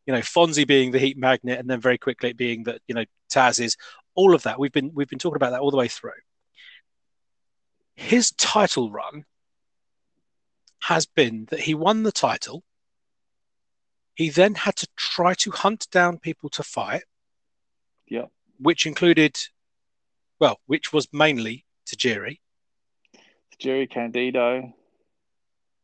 [0.06, 2.96] you know Fonzie being the heat magnet, and then very quickly it being that you
[2.96, 3.78] know Taz is
[4.16, 4.60] all of that.
[4.60, 6.12] We've been we've been talking about that all the way through.
[7.96, 9.24] His title run
[10.84, 12.64] has been that he won the title.
[14.16, 17.04] He then had to try to hunt down people to fight.
[18.08, 18.26] Yeah.
[18.60, 19.38] Which included,
[20.40, 22.40] well, which was mainly Tajiri.
[23.58, 24.74] Tajiri Candido.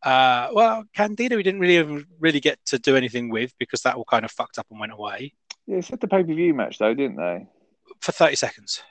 [0.03, 4.05] Uh, well, Candido, we didn't really really get to do anything with because that all
[4.05, 5.33] kind of fucked up and went away.
[5.65, 7.47] Yeah, it's at the pay per view match though, didn't they?
[8.01, 8.81] For thirty seconds.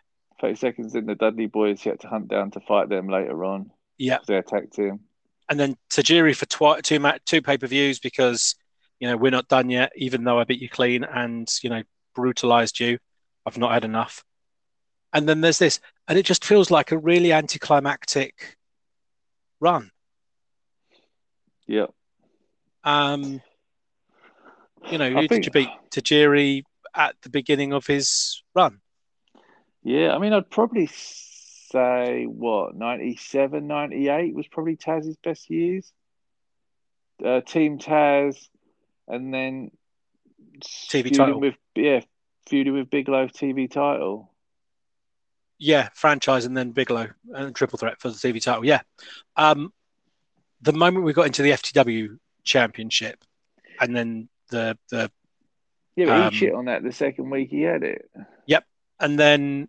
[0.40, 3.44] Thirty seconds in the Dudley Boys, he had to hunt down to fight them later
[3.44, 3.70] on.
[3.96, 5.00] Yeah, they attacked him.
[5.50, 8.54] And then Tajiri for twi- two ma- two pay per views because
[9.00, 9.92] you know we're not done yet.
[9.96, 11.82] Even though I beat you clean and you know
[12.14, 12.98] brutalized you,
[13.46, 14.24] I've not had enough.
[15.12, 18.56] And then there's this, and it just feels like a really anticlimactic
[19.58, 19.90] run
[21.68, 21.86] yeah.
[22.82, 23.42] Um,
[24.90, 25.44] you know, who think...
[25.44, 25.68] did you beat?
[25.90, 26.62] Tajiri
[26.96, 28.80] at the beginning of his run?
[29.84, 30.88] Yeah, I mean, I'd probably
[31.70, 35.92] say what 97, 98 was probably Taz's best years.
[37.24, 38.48] Uh, Team Taz,
[39.08, 39.70] and then
[40.60, 42.00] TV title with yeah,
[42.48, 44.32] feuding with Bigelow TV title.
[45.58, 48.64] Yeah, franchise and then Bigelow and triple threat for the TV title.
[48.64, 48.82] Yeah,
[49.36, 49.72] um,
[50.62, 53.24] the moment we got into the FTW championship,
[53.80, 55.10] and then the the
[55.96, 58.08] yeah, but um, he shit on that the second week he had it.
[58.46, 58.64] Yep,
[59.00, 59.68] and then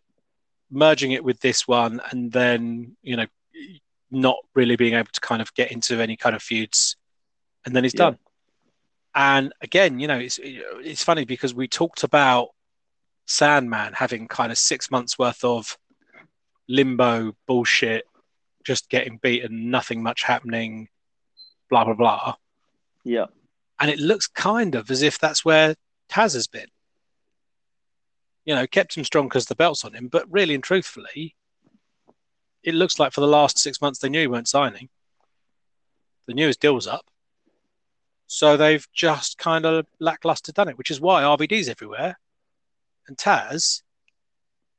[0.71, 3.25] merging it with this one, and then you know
[4.11, 6.95] not really being able to kind of get into any kind of feuds,
[7.65, 8.05] and then he's yeah.
[8.05, 8.17] done.
[9.15, 12.49] And again, you know, it's it's funny because we talked about
[13.25, 15.77] Sandman having kind of six months worth of
[16.67, 18.05] limbo bullshit
[18.65, 20.89] just getting beaten, nothing much happening,
[21.69, 22.35] blah blah blah.
[23.03, 23.25] Yeah.
[23.79, 25.75] And it looks kind of as if that's where
[26.11, 26.67] Taz has been.
[28.49, 31.35] You know, kept him strong because the belt's on him, but really and truthfully,
[32.63, 34.89] it looks like for the last six months they knew he weren't signing.
[36.25, 37.05] They knew his deal was up.
[38.25, 42.17] So they've just kind of lackluster done it, which is why RVD's everywhere.
[43.07, 43.83] And Taz,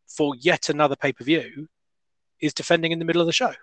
[0.09, 1.68] for yet another pay per view,
[2.40, 3.54] is defending in the middle of the show.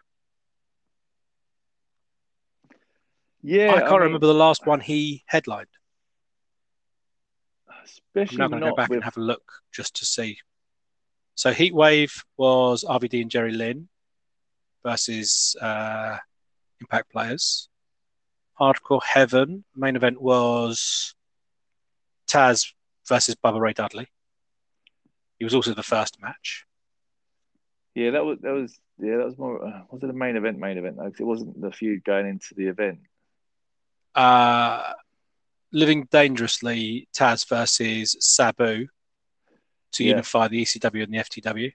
[3.44, 5.68] Yeah, I can't I mean, remember the last one he headlined.
[8.22, 8.98] Especially I'm now going to go back with...
[8.98, 10.38] and have a look just to see.
[11.36, 13.90] So Heatwave was RVD and Jerry Lynn
[14.84, 16.18] versus uh,
[16.82, 17.70] Impact Players.
[18.60, 21.14] Hardcore Heaven main event was
[22.28, 22.74] Taz
[23.08, 24.08] versus Bubba Ray Dudley.
[25.38, 26.66] He was also the first match.
[27.94, 30.58] Yeah, that was that was yeah that was more uh, was it a main event
[30.60, 33.00] main event though because it wasn't the feud going into the event.
[34.16, 34.94] Uh,
[35.78, 38.88] Living Dangerously, Taz versus Sabu
[39.92, 40.10] to Yeah.
[40.10, 41.72] unify the ECW and the FTW.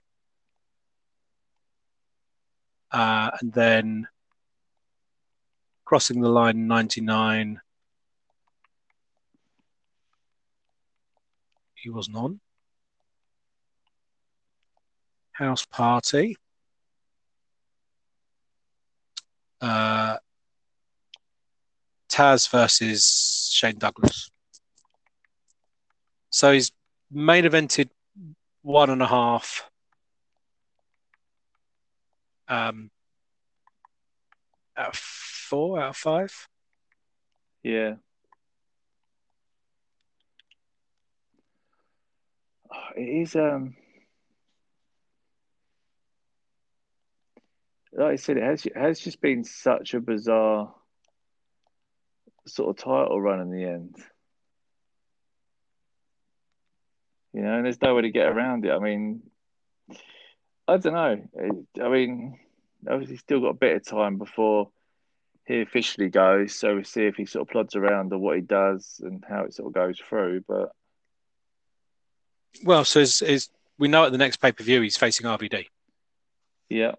[2.91, 4.07] Uh, and then
[5.85, 7.61] crossing the line 99.
[11.75, 12.41] He wasn't on.
[15.31, 16.35] House Party.
[19.61, 20.17] Uh,
[22.13, 24.29] Taz versus Shane Douglas.
[26.29, 26.71] So he's
[27.11, 27.89] main evented
[28.61, 29.67] one and a half.
[32.47, 32.91] Um,
[34.77, 36.47] out of four, out of five.
[37.63, 37.95] Yeah.
[42.71, 43.75] Oh, It is um
[47.91, 50.75] like I said, it has it has just been such a bizarre
[52.45, 53.95] sort of title run in the end.
[57.33, 58.71] You know, and there's no way to get around it.
[58.71, 59.23] I mean,
[60.67, 61.61] I don't know.
[61.83, 62.39] I mean,
[62.89, 64.69] obviously, still got a bit of time before
[65.45, 66.55] he officially goes.
[66.55, 69.43] So we'll see if he sort of plods around or what he does and how
[69.45, 70.43] it sort of goes through.
[70.47, 70.71] But
[72.63, 75.65] Well, so is, is we know at the next pay per view he's facing RVD.
[76.69, 76.93] yeah,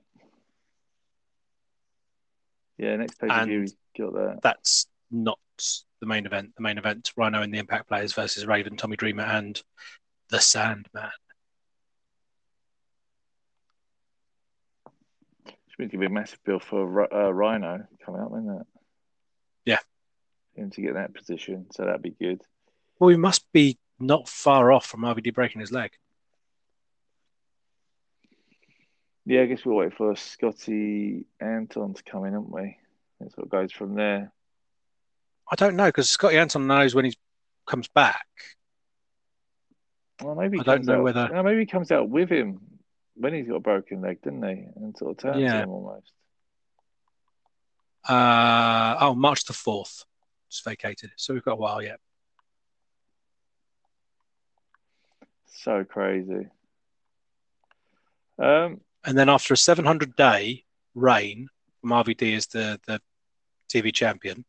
[2.77, 2.97] yeah.
[2.97, 4.39] Next pay per view, we got that.
[4.43, 5.39] That's not
[6.01, 6.55] the main event.
[6.57, 9.61] The main event, Rhino and the Impact Players versus Raven, Tommy Dreamer, and
[10.31, 11.11] the Sandman.
[15.47, 18.67] It's means it'll be a massive bill for uh, Rhino coming up, isn't it?
[19.65, 19.79] Yeah.
[20.55, 22.43] Him to get that position, so that'd be good.
[22.99, 25.91] Well, we must be not far off from RVD breaking his leg.
[29.27, 32.77] Yeah, I guess we'll wait for Scotty Anton to come in, haven't we?
[33.21, 34.33] That's what goes from there.
[35.51, 37.17] I don't know because Scotty Anton knows when he
[37.67, 38.27] comes back.
[40.23, 42.61] Well, maybe he I don't know out- whether- no, maybe he comes out with him
[43.15, 44.65] when he's got a broken leg, didn't he?
[44.77, 45.63] And sort of turns Yeah.
[45.63, 46.13] him almost.
[48.09, 50.05] Uh, oh, March the 4th.
[50.49, 51.13] It's vacated.
[51.17, 52.01] So we've got a while yet.
[55.47, 56.49] So crazy.
[58.39, 61.49] Um, And then after a 700 day reign
[61.81, 63.01] from RVD as the, the
[63.69, 64.45] TV champion,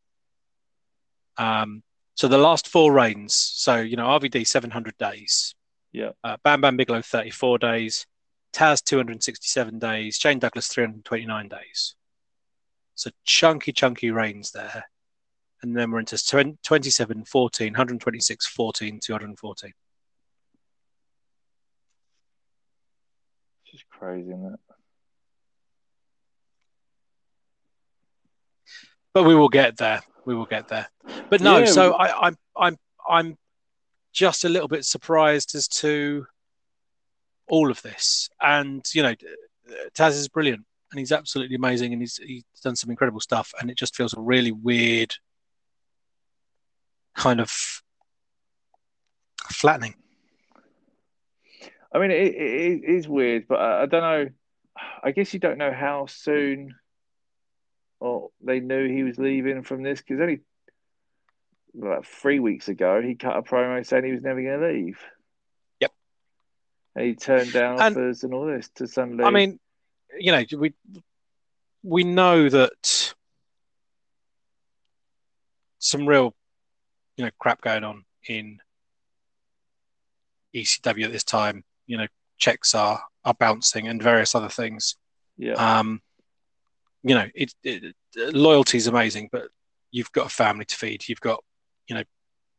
[1.38, 5.56] um, so the last four reigns, so, you know, RVD 700 days,
[5.92, 8.06] yeah, uh, Bam Bam Bigelow 34 days,
[8.54, 11.96] Taz 267 days, Shane Douglas 329 days.
[12.96, 14.86] So chunky, chunky reigns there.
[15.62, 19.74] And then we're into 20, 27, 14, 126, 14, 214.
[23.64, 24.60] it's just crazy, isn't it?
[29.16, 30.02] but we will get there.
[30.26, 30.90] We will get there.
[31.30, 33.38] But no, Yeah, so I, I'm I'm I'm
[34.14, 36.26] just a little bit surprised as to
[37.48, 38.30] all of this.
[38.42, 39.16] And you know,
[39.98, 43.54] Taz is brilliant, and he's absolutely amazing, and he's he's done some incredible stuff.
[43.60, 45.16] And it just feels a really weird,
[47.16, 47.52] kind of
[49.52, 49.96] flattening.
[51.94, 54.30] I mean, it, it, it is weird, but I, I don't know.
[55.04, 56.76] I guess you don't know how soon
[58.06, 60.42] or they knew he was leaving from this because only
[61.74, 65.00] like three weeks ago he cut a promo saying he was never going to leave.
[65.80, 65.92] Yep.
[66.96, 69.24] And he turned down And- offers and all this to suddenly.
[69.24, 69.60] I mean,
[70.20, 70.74] you know, we
[71.84, 73.14] we know that
[75.80, 76.34] some real,
[77.18, 78.60] you know, crap going on in
[80.56, 81.64] ECW at this time.
[81.88, 84.96] You know, checks are are bouncing and various other things.
[85.38, 86.02] yeah, Um,
[87.06, 89.50] you know, it, it loyalty is amazing, but
[89.92, 91.08] you've got a family to feed.
[91.08, 91.44] You've got,
[91.88, 92.04] you know,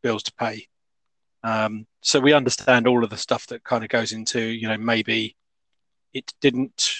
[0.05, 0.69] bills to pay.
[1.43, 4.79] Um, so we understand all of the stuff that kind of goes into, you know,
[4.79, 5.37] maybe
[6.15, 6.93] it didn't,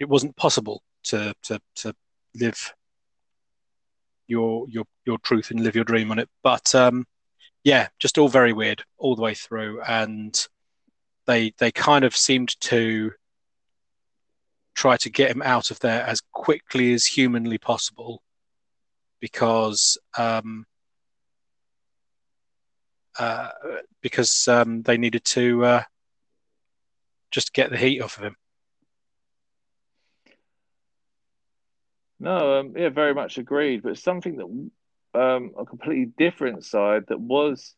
[0.00, 1.94] it wasn't possible to to to
[2.34, 2.74] live
[4.26, 6.28] your your your truth and live your dream on it.
[6.42, 7.06] But um,
[7.62, 10.36] yeah, just all very weird all the way through, and
[11.26, 13.12] they they kind of seemed to
[14.74, 18.22] try to get him out of there as quickly as humanly possible
[19.20, 20.66] because um,
[23.18, 23.50] uh,
[24.02, 25.82] because um, they needed to uh,
[27.30, 28.36] just get the heat off of him.
[32.24, 33.82] no, um, yeah, very much agreed.
[33.82, 37.74] But something that um, a completely different side that was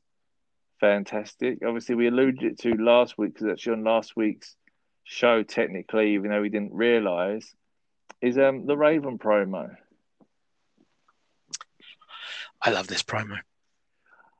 [0.80, 1.58] fantastic.
[1.66, 4.56] Obviously, we alluded to last week because actually on last week's
[5.06, 7.54] show, technically, even though we didn't realise,
[8.20, 9.74] is um the Raven promo.
[12.60, 13.38] I love this promo.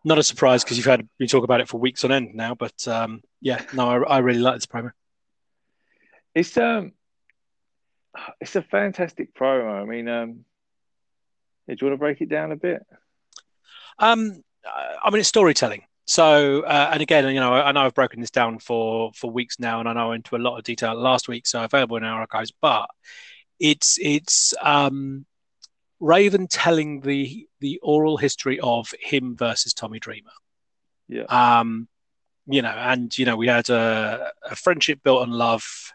[0.05, 2.55] Not a surprise because you've had you talk about it for weeks on end now,
[2.55, 4.93] but um, yeah, no, I, I really like this promo.
[6.35, 6.93] It's um,
[8.41, 9.83] it's a fantastic promo.
[9.83, 10.45] I mean, um,
[11.69, 12.85] do you want to break it down a bit?
[13.99, 15.83] Um, I mean, it's storytelling.
[16.07, 19.59] So, uh, and again, you know, I know I've broken this down for for weeks
[19.59, 21.97] now, and I know I went into a lot of detail last week, so available
[21.97, 22.53] in our archives.
[22.61, 22.89] But
[23.59, 25.27] it's it's um,
[25.99, 30.31] Raven telling the the oral history of him versus Tommy Dreamer.
[31.09, 31.25] Yeah.
[31.25, 31.89] Um,
[32.47, 35.93] you know, and you know, we had a, a friendship built on love,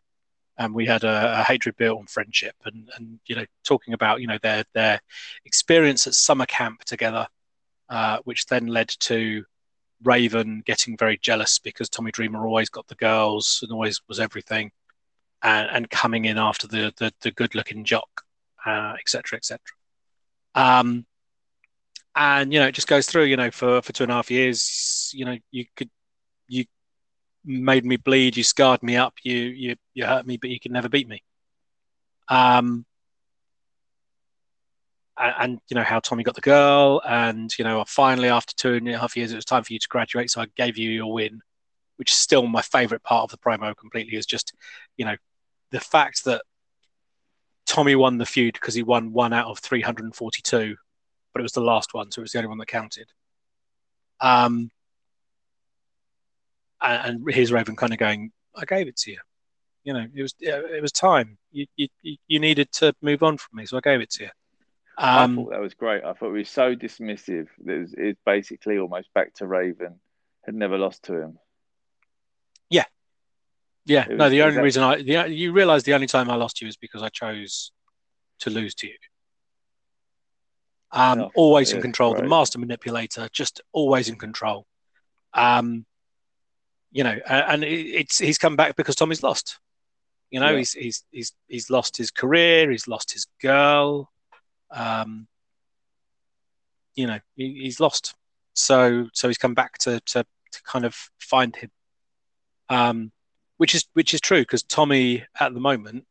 [0.58, 4.20] and we had a, a, hatred built on friendship, and and you know, talking about
[4.20, 5.00] you know their their
[5.46, 7.28] experience at summer camp together,
[7.90, 9.46] uh, which then led to
[10.04, 14.72] Raven getting very jealous because Tommy Dreamer always got the girls and always was everything,
[15.44, 18.24] and, and coming in after the the, the good looking jock,
[18.66, 19.36] etc.
[19.36, 19.60] Uh, etc.
[20.56, 21.06] Et um,
[22.16, 23.26] and you know, it just goes through.
[23.26, 25.90] You know, for for two and a half years, you know, you could
[26.48, 26.66] you
[27.46, 30.74] made me bleed, you scarred me up, you you you hurt me, but you can
[30.74, 31.24] never beat me.
[32.28, 32.86] Um,
[35.18, 38.74] and, and, you know how Tommy got the girl, and you know finally after two
[38.76, 40.32] and a half years, it was time for you to graduate.
[40.32, 41.42] So I gave you your win,
[41.98, 43.76] which is still my favourite part of the promo.
[43.76, 44.54] Completely is just
[44.98, 45.16] you know
[45.72, 46.42] the fact that
[47.66, 50.76] Tommy won the feud because he won one out of 342,
[51.34, 53.08] but it was the last one, so it was the only one that counted.
[54.20, 54.72] Um,
[56.82, 59.20] and, and here's Raven kind of going, "I gave it to you.
[59.84, 61.38] You know, it was it was time.
[61.52, 61.88] You you
[62.28, 64.30] you needed to move on from me, so I gave it to you."
[65.04, 66.04] Um, I thought that was great.
[66.04, 67.48] I thought it was so dismissive.
[67.66, 70.00] It was, it was basically almost back to Raven.
[70.46, 71.40] Had never lost to him.
[72.70, 72.86] Yeah,
[73.86, 74.08] yeah.
[74.08, 74.64] Was, no, the only that...
[74.64, 77.72] reason I the, you realise the only time I lost you is because I chose
[78.42, 78.94] to lose to you.
[80.92, 84.68] Um, oh, always in control, the master manipulator, just always in control.
[85.34, 85.86] Um,
[86.92, 89.60] you know, and it's he's come back because Tommy's lost.
[90.30, 90.58] You know, yeah.
[90.58, 94.12] he's he's he's he's lost his career, he's lost his girl,
[94.72, 95.28] um,
[96.96, 98.16] you know, he, he's lost.
[98.54, 101.72] So so he's come back to to, to kind of find him,
[102.70, 103.12] um,
[103.58, 106.06] which is which is true because Tommy at the moment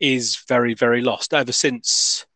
[0.00, 2.26] is very very lost ever since.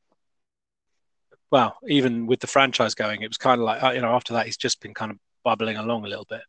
[1.50, 4.34] Well, even with the franchise going, it was kind of like uh, you know after
[4.34, 6.42] that he's just been kind of bubbling along a little bit.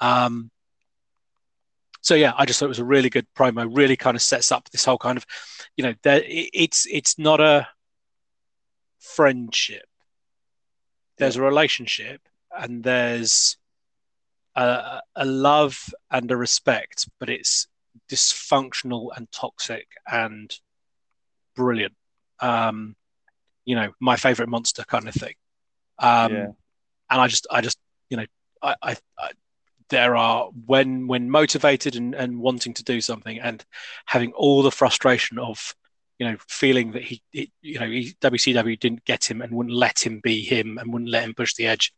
[0.00, 0.50] Um,
[2.06, 3.68] so yeah, I just thought it was a really good promo.
[3.74, 5.26] Really kind of sets up this whole kind of,
[5.76, 7.66] you know, there, it's it's not a
[9.14, 9.86] friendship.
[11.18, 12.20] There's a relationship,
[12.56, 13.56] and there's
[14.54, 17.68] a, a love and a respect, but it's
[18.10, 20.54] dysfunctional and toxic and
[21.54, 21.94] brilliant.
[22.40, 22.96] Um,
[23.64, 25.34] you know, my favorite monster kind of thing.
[25.98, 26.46] Um, yeah.
[27.10, 27.78] And I just, I just,
[28.10, 28.26] you know,
[28.62, 29.30] I, I, I
[29.88, 33.64] there are when when motivated and, and wanting to do something and
[34.04, 35.74] having all the frustration of
[36.18, 40.04] you know, feeling that he, you know, he, WCW didn't get him and wouldn't let
[40.04, 41.92] him be him and wouldn't let him push the edge.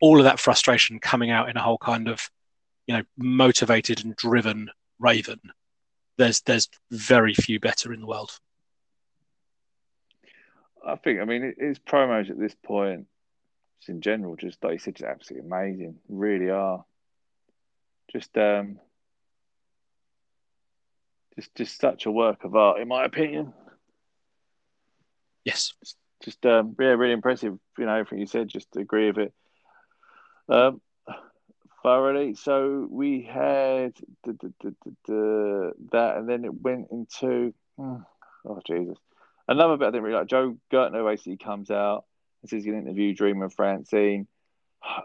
[0.00, 2.30] All of that frustration coming out in a whole kind of,
[2.86, 5.40] you know, motivated and driven Raven.
[6.18, 8.38] There's there's very few better in the world.
[10.86, 11.20] I think.
[11.20, 13.06] I mean, his promos at this point,
[13.80, 15.96] just in general, just like you said, just absolutely amazing.
[16.08, 16.84] Really are.
[18.10, 18.78] Just um,
[21.38, 23.52] just just such a work of art, in my opinion.
[25.44, 25.72] Yes.
[26.24, 27.56] Just um, yeah, really impressive.
[27.78, 28.48] You know everything you said.
[28.48, 29.32] Just agree with it.
[30.48, 30.80] Um,
[31.84, 32.34] thoroughly.
[32.34, 33.92] So we had
[34.24, 34.74] the, the, the,
[35.06, 38.98] the, that, and then it went into oh Jesus,
[39.46, 40.26] another bit I didn't really like.
[40.26, 42.04] Joel Gertner basically comes out
[42.42, 44.26] and says he's going to interview Dreamer and Francine.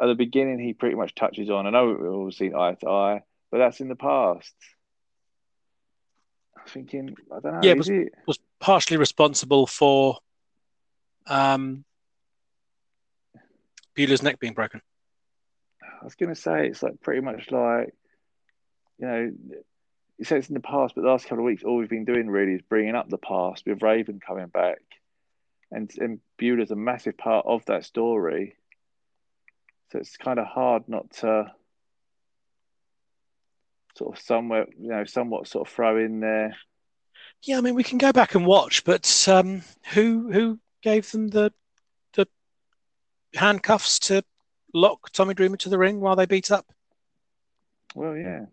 [0.01, 1.67] At the beginning, he pretty much touches on.
[1.67, 3.21] I know we've all seen eye to eye,
[3.51, 4.53] but that's in the past
[6.69, 7.59] thinking, I don't know.
[7.63, 8.13] Yeah, was, it?
[8.25, 10.17] was partially responsible for
[11.27, 11.83] um,
[13.95, 14.81] Beulah's neck being broken.
[15.81, 17.93] I was going to say it's like pretty much like,
[18.99, 19.31] you know,
[20.17, 22.05] you said it's in the past, but the last couple of weeks, all we've been
[22.05, 24.81] doing really is bringing up the past with Raven coming back,
[25.71, 28.55] and and Beulah's a massive part of that story.
[29.91, 31.51] So it's kind of hard not to
[33.97, 36.55] sort of somewhere, you know, somewhat sort of throw in there.
[37.43, 39.63] Yeah, I mean, we can go back and watch, but um,
[39.93, 41.51] who who gave them the
[42.13, 42.27] the
[43.35, 44.23] handcuffs to
[44.73, 46.65] lock Tommy Dreamer to the ring while they beat up
[47.95, 48.45] Well, yeah.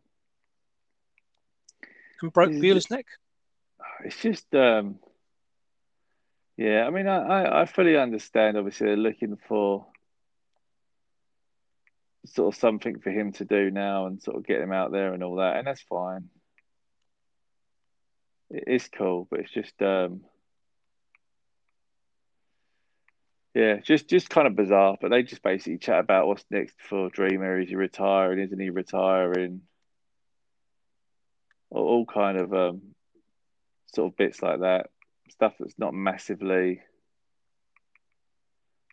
[2.22, 3.06] and broke Is it- Beulah's neck?
[4.04, 4.98] It's just, um,
[6.56, 6.86] yeah.
[6.86, 8.56] I mean, I, I, I fully understand.
[8.56, 9.86] Obviously, they're looking for
[12.26, 15.14] sort of something for him to do now and sort of get him out there
[15.14, 16.28] and all that, and that's fine.
[18.50, 20.22] It is cool, but it's just, um,
[23.54, 24.96] yeah, just just kind of bizarre.
[25.00, 27.60] But they just basically chat about what's next for Dreamer.
[27.60, 28.40] Is he retiring?
[28.40, 29.62] Isn't he retiring?
[31.70, 32.82] All, all kind of um,
[33.94, 34.90] sort of bits like that.
[35.30, 36.82] Stuff that's not massively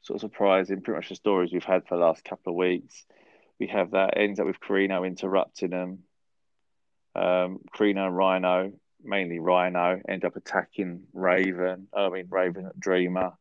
[0.01, 0.81] sort of surprising.
[0.81, 3.05] Pretty much the stories we've had for the last couple of weeks.
[3.59, 5.99] We have that ends up with Corino interrupting them.
[7.15, 8.73] Um, Corino and Rhino,
[9.03, 11.87] mainly Rhino, end up attacking Raven.
[11.95, 13.31] I mean Raven Dreamer.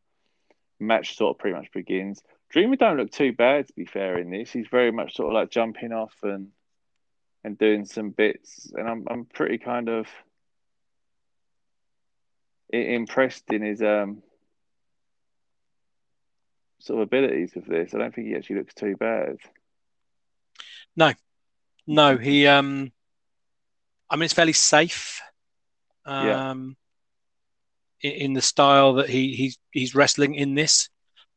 [0.78, 2.22] Match sort of pretty much begins.
[2.50, 4.52] Dreamer don't look too bad to be fair in this.
[4.52, 6.48] He's very much sort of like jumping off and
[7.44, 10.08] and doing some bits, and I'm I'm pretty kind of
[12.70, 14.22] impressed in his um
[16.86, 17.94] sort of abilities with this.
[17.94, 19.36] I don't think he actually looks too bad.
[20.96, 21.12] No,
[21.86, 22.46] no, he.
[22.46, 22.92] Um,
[24.08, 25.20] I mean, it's fairly safe.
[26.06, 26.50] Yeah.
[26.50, 26.76] Um,
[28.00, 30.88] in, in the style that he he's he's wrestling in this,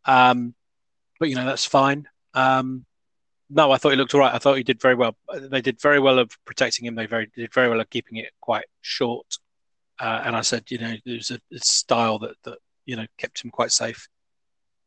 [0.06, 0.54] um,
[1.20, 2.08] but you know that's fine.
[2.34, 2.86] Um,
[3.50, 4.34] no, I thought he looked all right.
[4.34, 5.18] I thought he did very well.
[5.34, 6.96] They did very well of protecting him.
[6.96, 9.26] They very did very well of keeping it quite short.
[10.00, 13.44] Uh, and I said, you know, there's a, a style that that you know kept
[13.44, 14.08] him quite safe.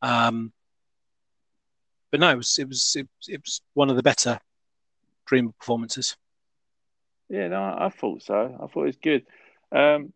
[0.03, 0.53] Um,
[2.11, 4.39] but no, it was it was it, it was one of the better
[5.25, 6.17] Dream performances.
[7.29, 8.59] Yeah, no, I thought so.
[8.63, 9.25] I thought it was good.
[9.71, 10.13] Um,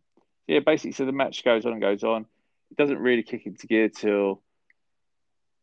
[0.47, 2.27] yeah, basically, so the match goes on and goes on.
[2.69, 4.43] It doesn't really kick into gear till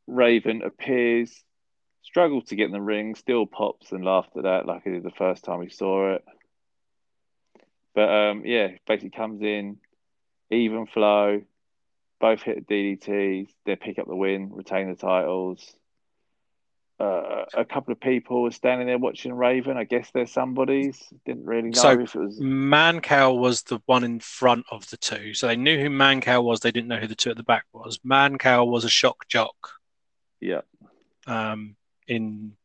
[0.06, 1.44] Raven appears,
[2.02, 5.04] struggles to get in the ring, still pops and laughed at that like he did
[5.04, 6.24] the first time we saw it.
[7.94, 9.76] But um, yeah, basically comes in,
[10.50, 11.42] even flow,
[12.24, 15.76] both hit DDTs, they pick up the win, retain the titles.
[16.98, 19.76] Uh, a couple of people were standing there watching Raven.
[19.76, 21.12] I guess they're somebody's.
[21.26, 22.40] Didn't really know So- if it was.
[22.40, 26.60] Mancow was the one in front of the two, so they knew who Mancow was.
[26.60, 27.98] They didn't know who the two at the back was.
[27.98, 29.72] Mancow was a shock jock
[30.40, 30.62] Yeah,
[31.26, 31.76] um,
[32.08, 32.56] in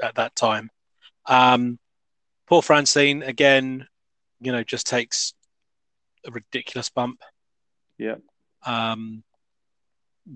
[0.00, 0.70] at that time.
[1.26, 1.80] Um,
[2.46, 3.88] Paul Francine again,
[4.40, 5.34] you know, just takes
[6.24, 7.20] a ridiculous bump.
[7.98, 8.14] yeah.
[8.64, 9.22] Um,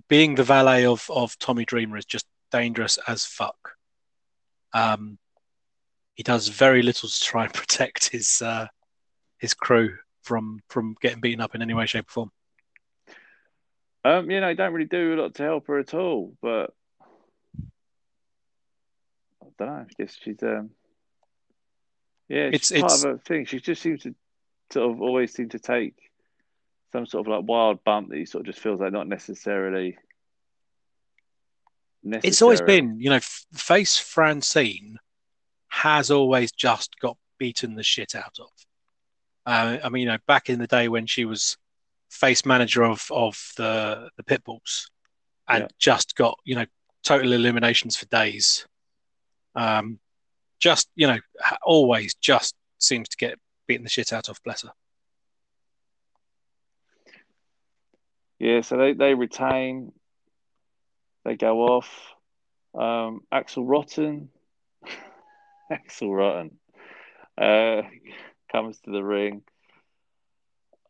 [0.09, 3.73] being the valet of of Tommy Dreamer is just dangerous as fuck.
[4.73, 5.19] Um,
[6.15, 8.67] he does very little to try and protect his uh,
[9.39, 12.33] his crew from from getting beaten up in any way, shape, or form.
[14.07, 16.75] Um, you know, don't really do a lot to help her at all, but
[19.43, 19.75] I don't know.
[19.75, 20.71] I guess she's um,
[22.29, 23.45] yeah, It's- it's, part it's- of a thing.
[23.47, 24.15] She just seems to
[24.73, 25.95] sort of always seem to take
[26.95, 29.99] some sort of like wild bump that he sort of just feels like not necessarily.
[32.05, 32.31] necessary.
[32.31, 33.19] It's always been, you know,
[33.53, 34.99] face Francine
[35.67, 38.49] has always just got beaten the shit out of.
[39.45, 41.57] Uh, I mean, you know, back in the day when she was
[42.11, 44.89] face manager of of the the Pitbulls,
[45.49, 45.69] and Yeah.
[45.81, 46.67] just got you know
[47.03, 48.69] total eliminations for days.
[49.57, 49.99] Um,
[50.61, 51.19] just you know,
[51.65, 53.37] always just seems to get
[53.67, 54.41] beaten the shit out of.
[54.45, 54.71] Bless her.
[58.39, 59.93] Yeah, so they, they retain,
[61.25, 61.89] they go off.
[62.75, 64.31] Um, Axl Rotten,
[65.73, 66.59] Axl Rotten,
[67.39, 67.83] uh,
[68.51, 69.43] comes to the ring.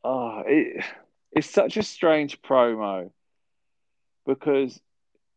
[0.03, 0.84] Oh, it,
[1.32, 3.11] it's such a strange promo
[4.26, 4.80] because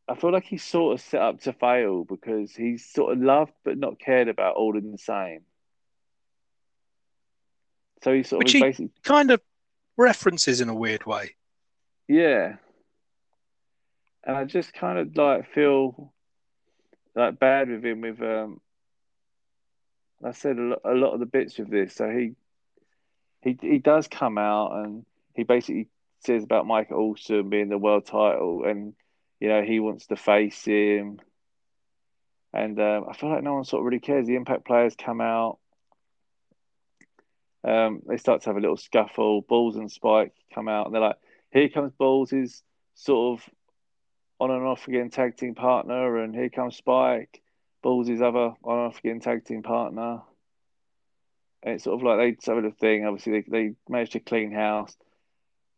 [0.08, 3.54] I feel like he's sort of set up to fail because he's sort of loved
[3.66, 5.42] but not cared about all in the same.
[8.04, 9.42] So he sort Which of he- basically Kind of
[9.98, 11.36] references in a weird way.
[12.08, 12.56] Yeah.
[14.24, 16.14] And I just kind of like feel
[17.16, 18.62] like bad with him with um
[20.24, 21.96] I said a lot, a lot of the bits with this.
[21.96, 22.36] So he
[23.42, 25.90] he he does come out and he basically
[26.20, 28.94] says about Mike Awesome being the world title and
[29.40, 31.20] you know he wants to face him.
[32.54, 34.26] And um, I feel like no one sort of really cares.
[34.26, 35.60] The Impact players come out.
[37.64, 39.42] Um, they start to have a little scuffle.
[39.42, 41.18] Balls and Spike come out, and they're like,
[41.52, 42.64] "Here comes Balls, his
[42.96, 43.50] sort of
[44.40, 47.42] on and off again tag team partner, and here comes Spike,
[47.82, 50.22] Balls, his other on and off again tag team partner."
[51.64, 53.06] And it's sort of like they have a thing.
[53.06, 54.96] Obviously, they they managed to clean house.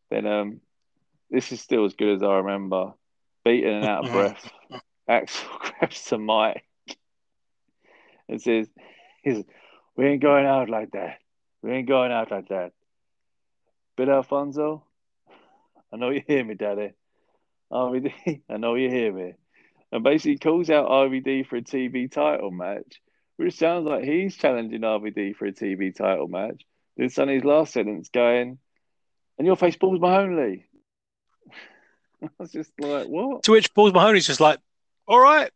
[0.10, 0.62] Then um,
[1.30, 2.94] this is still as good as I remember.
[3.46, 4.52] Beaten and out of breath,
[5.10, 6.64] Axl grabs the mic
[8.28, 8.70] and says,
[9.24, 11.20] "We ain't going out like that.
[11.62, 12.74] We ain't going out like that."
[13.96, 14.84] Bill Alfonso,
[15.92, 16.92] I know you hear me, Daddy.
[17.72, 19.34] RVD, I know you hear me.
[19.92, 23.02] And basically calls out RVD for a TV title match,
[23.38, 26.64] which sounds like he's challenging RVD for a TV title match.
[26.96, 28.60] Then Sonny's last sentence going,
[29.38, 30.66] and your face Balls Mahoney.
[32.24, 33.44] I was just like, what?
[33.44, 34.60] To which Balls Mahoney's just like,
[35.08, 35.50] all right.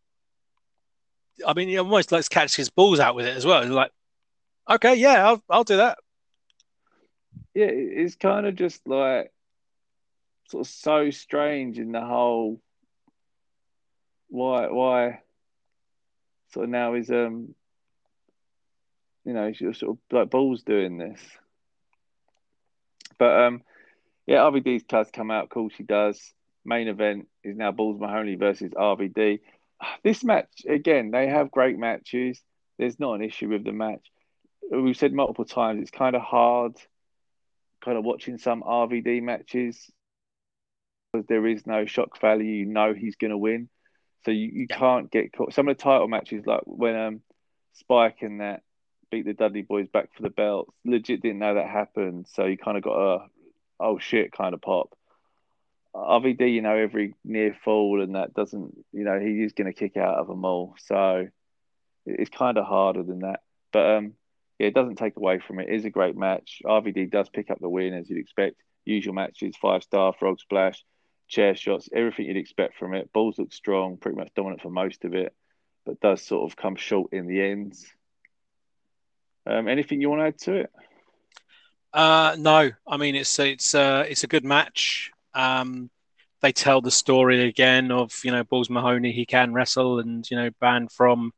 [1.46, 3.62] I mean, he almost likes catch his balls out with it as well.
[3.62, 3.92] He's like,
[4.70, 5.98] okay, yeah, I'll, I'll do that.
[7.54, 9.32] Yeah, it's kind of just like
[10.54, 12.62] sort of so strange in the whole
[14.30, 15.20] why why
[16.56, 17.56] of now is um
[19.26, 21.20] you know sort of like balls doing this.
[23.18, 23.64] But um
[24.28, 25.50] yeah RVD's class come out.
[25.50, 26.22] Cool she does.
[26.64, 29.40] Main event is now Balls Mahoney versus RVD
[30.04, 32.40] this match again they have great matches.
[32.78, 34.06] There's not an issue with the match.
[34.70, 36.76] We've said multiple times it's kind of hard
[37.84, 39.92] kind of watching some RVD matches
[41.14, 42.46] because there is no shock value.
[42.46, 43.70] You know he's going to win,
[44.26, 44.78] so you, you yeah.
[44.78, 45.54] can't get caught.
[45.54, 47.22] Some of the title matches, like when um
[47.74, 48.62] Spike and that
[49.12, 52.28] beat the Dudley Boys back for the belts, legit didn't know that happened.
[52.34, 53.26] So you kind of got a
[53.80, 54.96] oh shit kind of pop.
[55.96, 59.78] RVD, you know, every near fall and that doesn't, you know, he is going to
[59.78, 60.74] kick out of them all.
[60.80, 61.28] So
[62.08, 63.42] it's kind of harder than that.
[63.72, 64.14] But um,
[64.58, 65.70] yeah, it doesn't take away from it.
[65.70, 66.64] It is a great match.
[66.66, 68.56] RVD does pick up the win as you'd expect.
[68.86, 70.84] Usual matches, five star, frog splash
[71.34, 73.12] chair shots, everything you'd expect from it.
[73.12, 75.34] Balls look strong, pretty much dominant for most of it,
[75.86, 77.92] but does sort of come short in the ends.
[79.46, 80.72] Um, anything you want to add to it?
[81.94, 85.12] Uh, no, I mean it's it's uh, it's a good match.
[85.34, 85.90] Um,
[86.42, 89.12] they tell the story again of you know Balls Mahoney.
[89.12, 91.32] He can wrestle, and you know banned from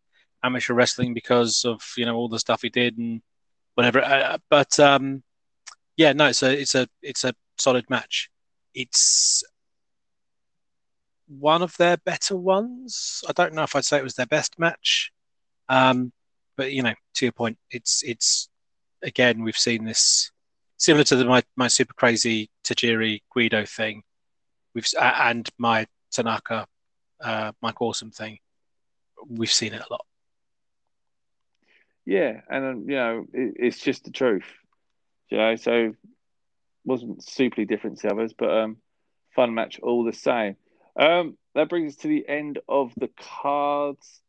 [0.44, 3.22] amateur wrestling because of you know all the stuff he did and
[3.74, 4.02] whatever.
[4.04, 5.24] Uh, but um,
[5.98, 8.30] yeah, no, it's a it's a it's a solid match.
[8.74, 9.44] It's
[11.28, 13.24] one of their better ones.
[13.28, 15.12] I don't know if I'd say it was their best match,
[15.70, 16.12] um,
[16.56, 18.50] but you know, to your point, it's it's
[19.02, 20.32] again we've seen this
[20.78, 24.04] similar to the, my my super crazy Tajiri Guido thing.
[24.74, 26.68] We've and my Tanaka
[27.22, 28.40] uh, Mike Awesome thing.
[29.28, 30.06] We've seen it a lot.
[32.06, 34.46] Yeah, and you know, it, it's just the truth.
[35.30, 35.94] You know, so
[36.84, 38.78] wasn't superly different to others, but um,
[39.36, 40.56] fun match all the same.
[40.98, 43.10] Um, that brings us to the end of the
[43.42, 44.22] cards.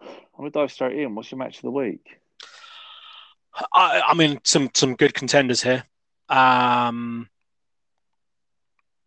[0.00, 1.14] I'm gonna dive straight in.
[1.14, 2.18] What's your match of the week?
[3.72, 5.84] I, I mean, some some good contenders here,
[6.28, 7.28] um,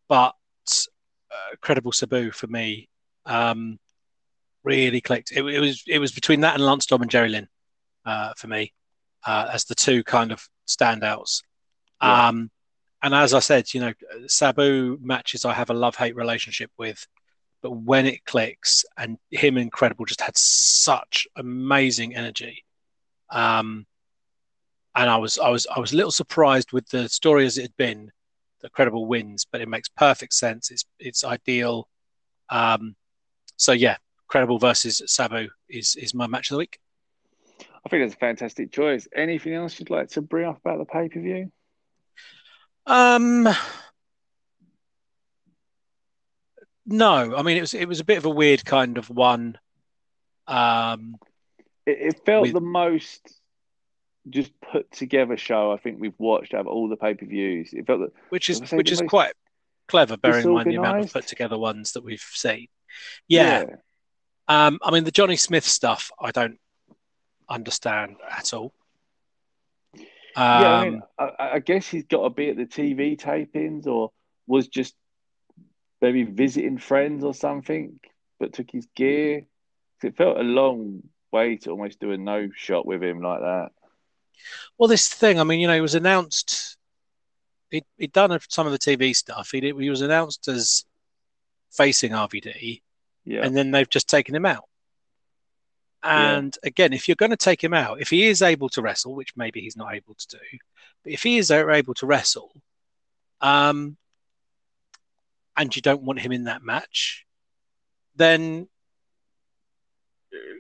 [0.08, 0.36] but
[1.32, 2.88] uh, Credible Sabu for me
[3.26, 3.78] um,
[4.64, 5.32] really clicked.
[5.32, 7.48] It, it, was it was between that and Lance Storm and Jerry Lynn
[8.06, 8.74] uh, for me
[9.26, 11.42] uh, as the two kind of standouts.
[12.02, 12.28] Yeah.
[12.28, 12.50] Um,
[13.04, 13.94] and as I said, you know,
[14.28, 17.06] Sabu matches I have a love hate relationship with,
[17.62, 22.64] but when it clicks, and him incredible just had such amazing energy.
[23.30, 23.86] Um,
[24.96, 27.64] and I was I was I was a little surprised with the story as it
[27.64, 28.12] had been,
[28.62, 30.72] the Credible wins, but it makes perfect sense.
[30.72, 31.88] It's it's ideal.
[32.50, 32.96] Um,
[33.58, 36.80] so yeah, Credible versus Sabu is is my match of the week.
[37.86, 39.08] I think that's a fantastic choice.
[39.16, 41.52] Anything else you'd like to bring up about the pay per view?
[42.88, 43.48] Um,
[46.86, 49.58] no, I mean it was it was a bit of a weird kind of one.
[50.48, 51.18] Um,
[51.86, 52.54] it, it felt with...
[52.54, 53.34] the most
[54.30, 57.72] just put together show I think we've watched out of all the pay per views.
[57.74, 59.34] It felt that, which is which is quite
[59.90, 62.68] clever, bearing in mind the amount of put together ones that we've seen.
[63.28, 63.66] Yeah.
[63.68, 63.76] yeah.
[64.48, 66.58] Um, I mean the Johnny Smith stuff I don't
[67.50, 68.74] understand at all.
[70.38, 73.20] Um, yeah, I, mean, um, I, I, guess he's got to be at the TV
[73.20, 74.12] tapings or
[74.46, 74.94] was just
[76.00, 78.00] maybe visiting friends or something,
[78.40, 79.48] but took his gear.
[80.04, 83.70] It felt a long way to almost do a no shot with him like that.
[84.78, 86.78] Well, this thing, I mean, you know, he was announced.
[87.72, 89.50] He'd, he'd done some of the TV stuff.
[89.52, 90.86] He, he was announced as
[91.72, 92.84] facing RVD,
[93.26, 93.44] yeah.
[93.44, 94.66] and then they've just taken him out.
[96.04, 96.68] And yeah.
[96.68, 99.36] again, if you're going to take him out, if he is able to wrestle, which
[99.36, 100.58] maybe he's not able to do,
[101.04, 102.52] but if he is able to wrestle,
[103.42, 103.98] um,
[105.56, 107.26] and you don't want him in that match,
[108.16, 108.68] then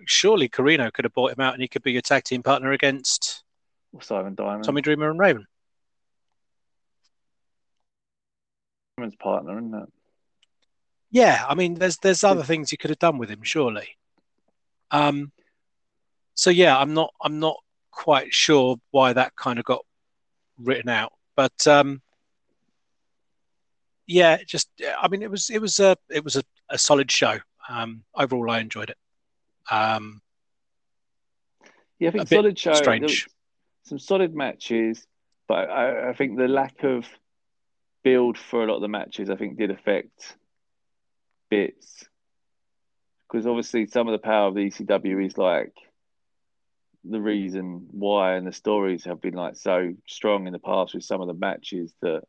[0.05, 2.71] surely Corino could have bought him out and he could be your tag team partner
[2.71, 3.43] against
[4.01, 5.45] Simon Diamond, Tommy Dreamer, and Raven.
[8.97, 9.89] Diamond's partner, isn't it?
[11.11, 13.97] Yeah, I mean, there's there's other things you could have done with him, surely.
[14.91, 15.31] Um,
[16.35, 17.57] so yeah, I'm not I'm not
[17.91, 19.83] quite sure why that kind of got
[20.59, 22.01] written out, but um,
[24.05, 24.69] yeah, just
[24.99, 27.37] I mean, it was it was a it was a, a solid show.
[27.69, 28.97] Um, overall, I enjoyed it.
[29.69, 30.21] Um,
[31.99, 32.73] yeah, I think solid show.
[32.73, 33.27] Strange.
[33.83, 35.05] Some solid matches,
[35.47, 37.05] but I, I think the lack of
[38.03, 40.35] build for a lot of the matches, I think, did affect
[41.49, 42.05] bits
[43.27, 45.73] because obviously some of the power of the ECW is like
[47.03, 51.03] the reason why and the stories have been like so strong in the past with
[51.03, 52.23] some of the matches that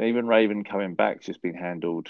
[0.00, 2.08] even Raven coming back's just been handled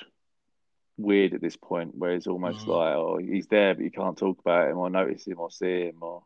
[0.98, 2.68] weird at this point, where it's almost mm.
[2.68, 5.86] like, oh, he's there, but you can't talk about him or notice him or see
[5.86, 6.24] him or.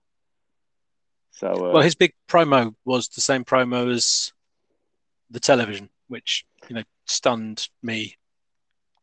[1.32, 1.72] So uh...
[1.72, 4.32] well, his big promo was the same promo as
[5.30, 8.16] the television, which you know stunned me.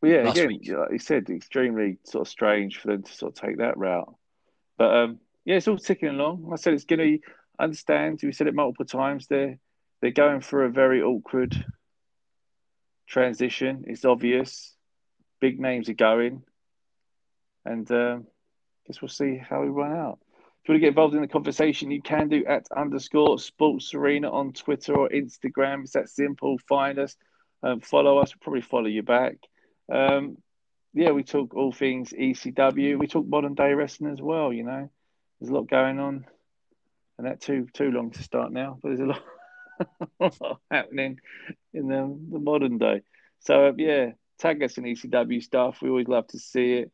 [0.00, 0.70] Well, yeah, again, week.
[0.70, 4.14] like he said, extremely sort of strange for them to sort of take that route.
[4.78, 6.50] But um, yeah, it's all ticking along.
[6.52, 7.18] I said it's going to
[7.58, 8.20] understand.
[8.22, 9.26] We said it multiple times.
[9.26, 9.58] They're
[10.00, 11.64] they're going through a very awkward
[13.06, 13.84] transition.
[13.86, 14.74] It's obvious.
[15.40, 16.42] Big names are going,
[17.64, 18.26] and um,
[18.86, 20.18] guess we'll see how we run out.
[20.62, 23.94] If you want to get involved in the conversation, you can do at underscore Sports
[23.94, 25.82] Arena on Twitter or Instagram.
[25.82, 26.58] It's that simple.
[26.68, 27.16] Find us,
[27.62, 28.34] um, follow us.
[28.34, 29.36] We'll probably follow you back.
[29.90, 30.36] Um,
[30.92, 32.98] yeah, we talk all things ECW.
[32.98, 34.52] We talk modern day wrestling as well.
[34.52, 34.90] You know,
[35.40, 36.26] there's a lot going on,
[37.18, 38.78] and that too too long to start now.
[38.82, 41.20] But there's a lot happening
[41.72, 43.02] in the, the modern day.
[43.40, 45.80] So uh, yeah, tag us in ECW stuff.
[45.82, 46.90] We always love to see it,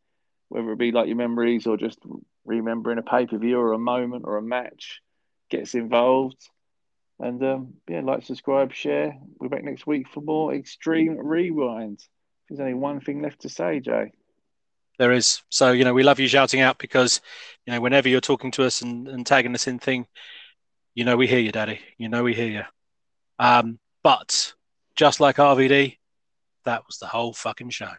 [0.49, 1.99] whether it be like your memories or just
[2.44, 5.01] remembering a pay per view or a moment or a match.
[5.49, 6.38] Gets involved.
[7.18, 9.16] And um, yeah, like, subscribe, share.
[9.38, 12.01] We're back next week for more Extreme Rewind.
[12.49, 14.12] There's only one thing left to say, Jay.
[14.99, 15.42] There is.
[15.51, 17.20] So, you know, we love you shouting out because,
[17.66, 20.07] you know, whenever you're talking to us and, and tagging us in thing,
[20.97, 21.80] you know we hear you, Daddy.
[21.99, 22.62] You know we hear you.
[23.38, 24.55] Um, but
[24.97, 25.99] just like RVD,
[26.64, 27.90] that was the whole fucking show.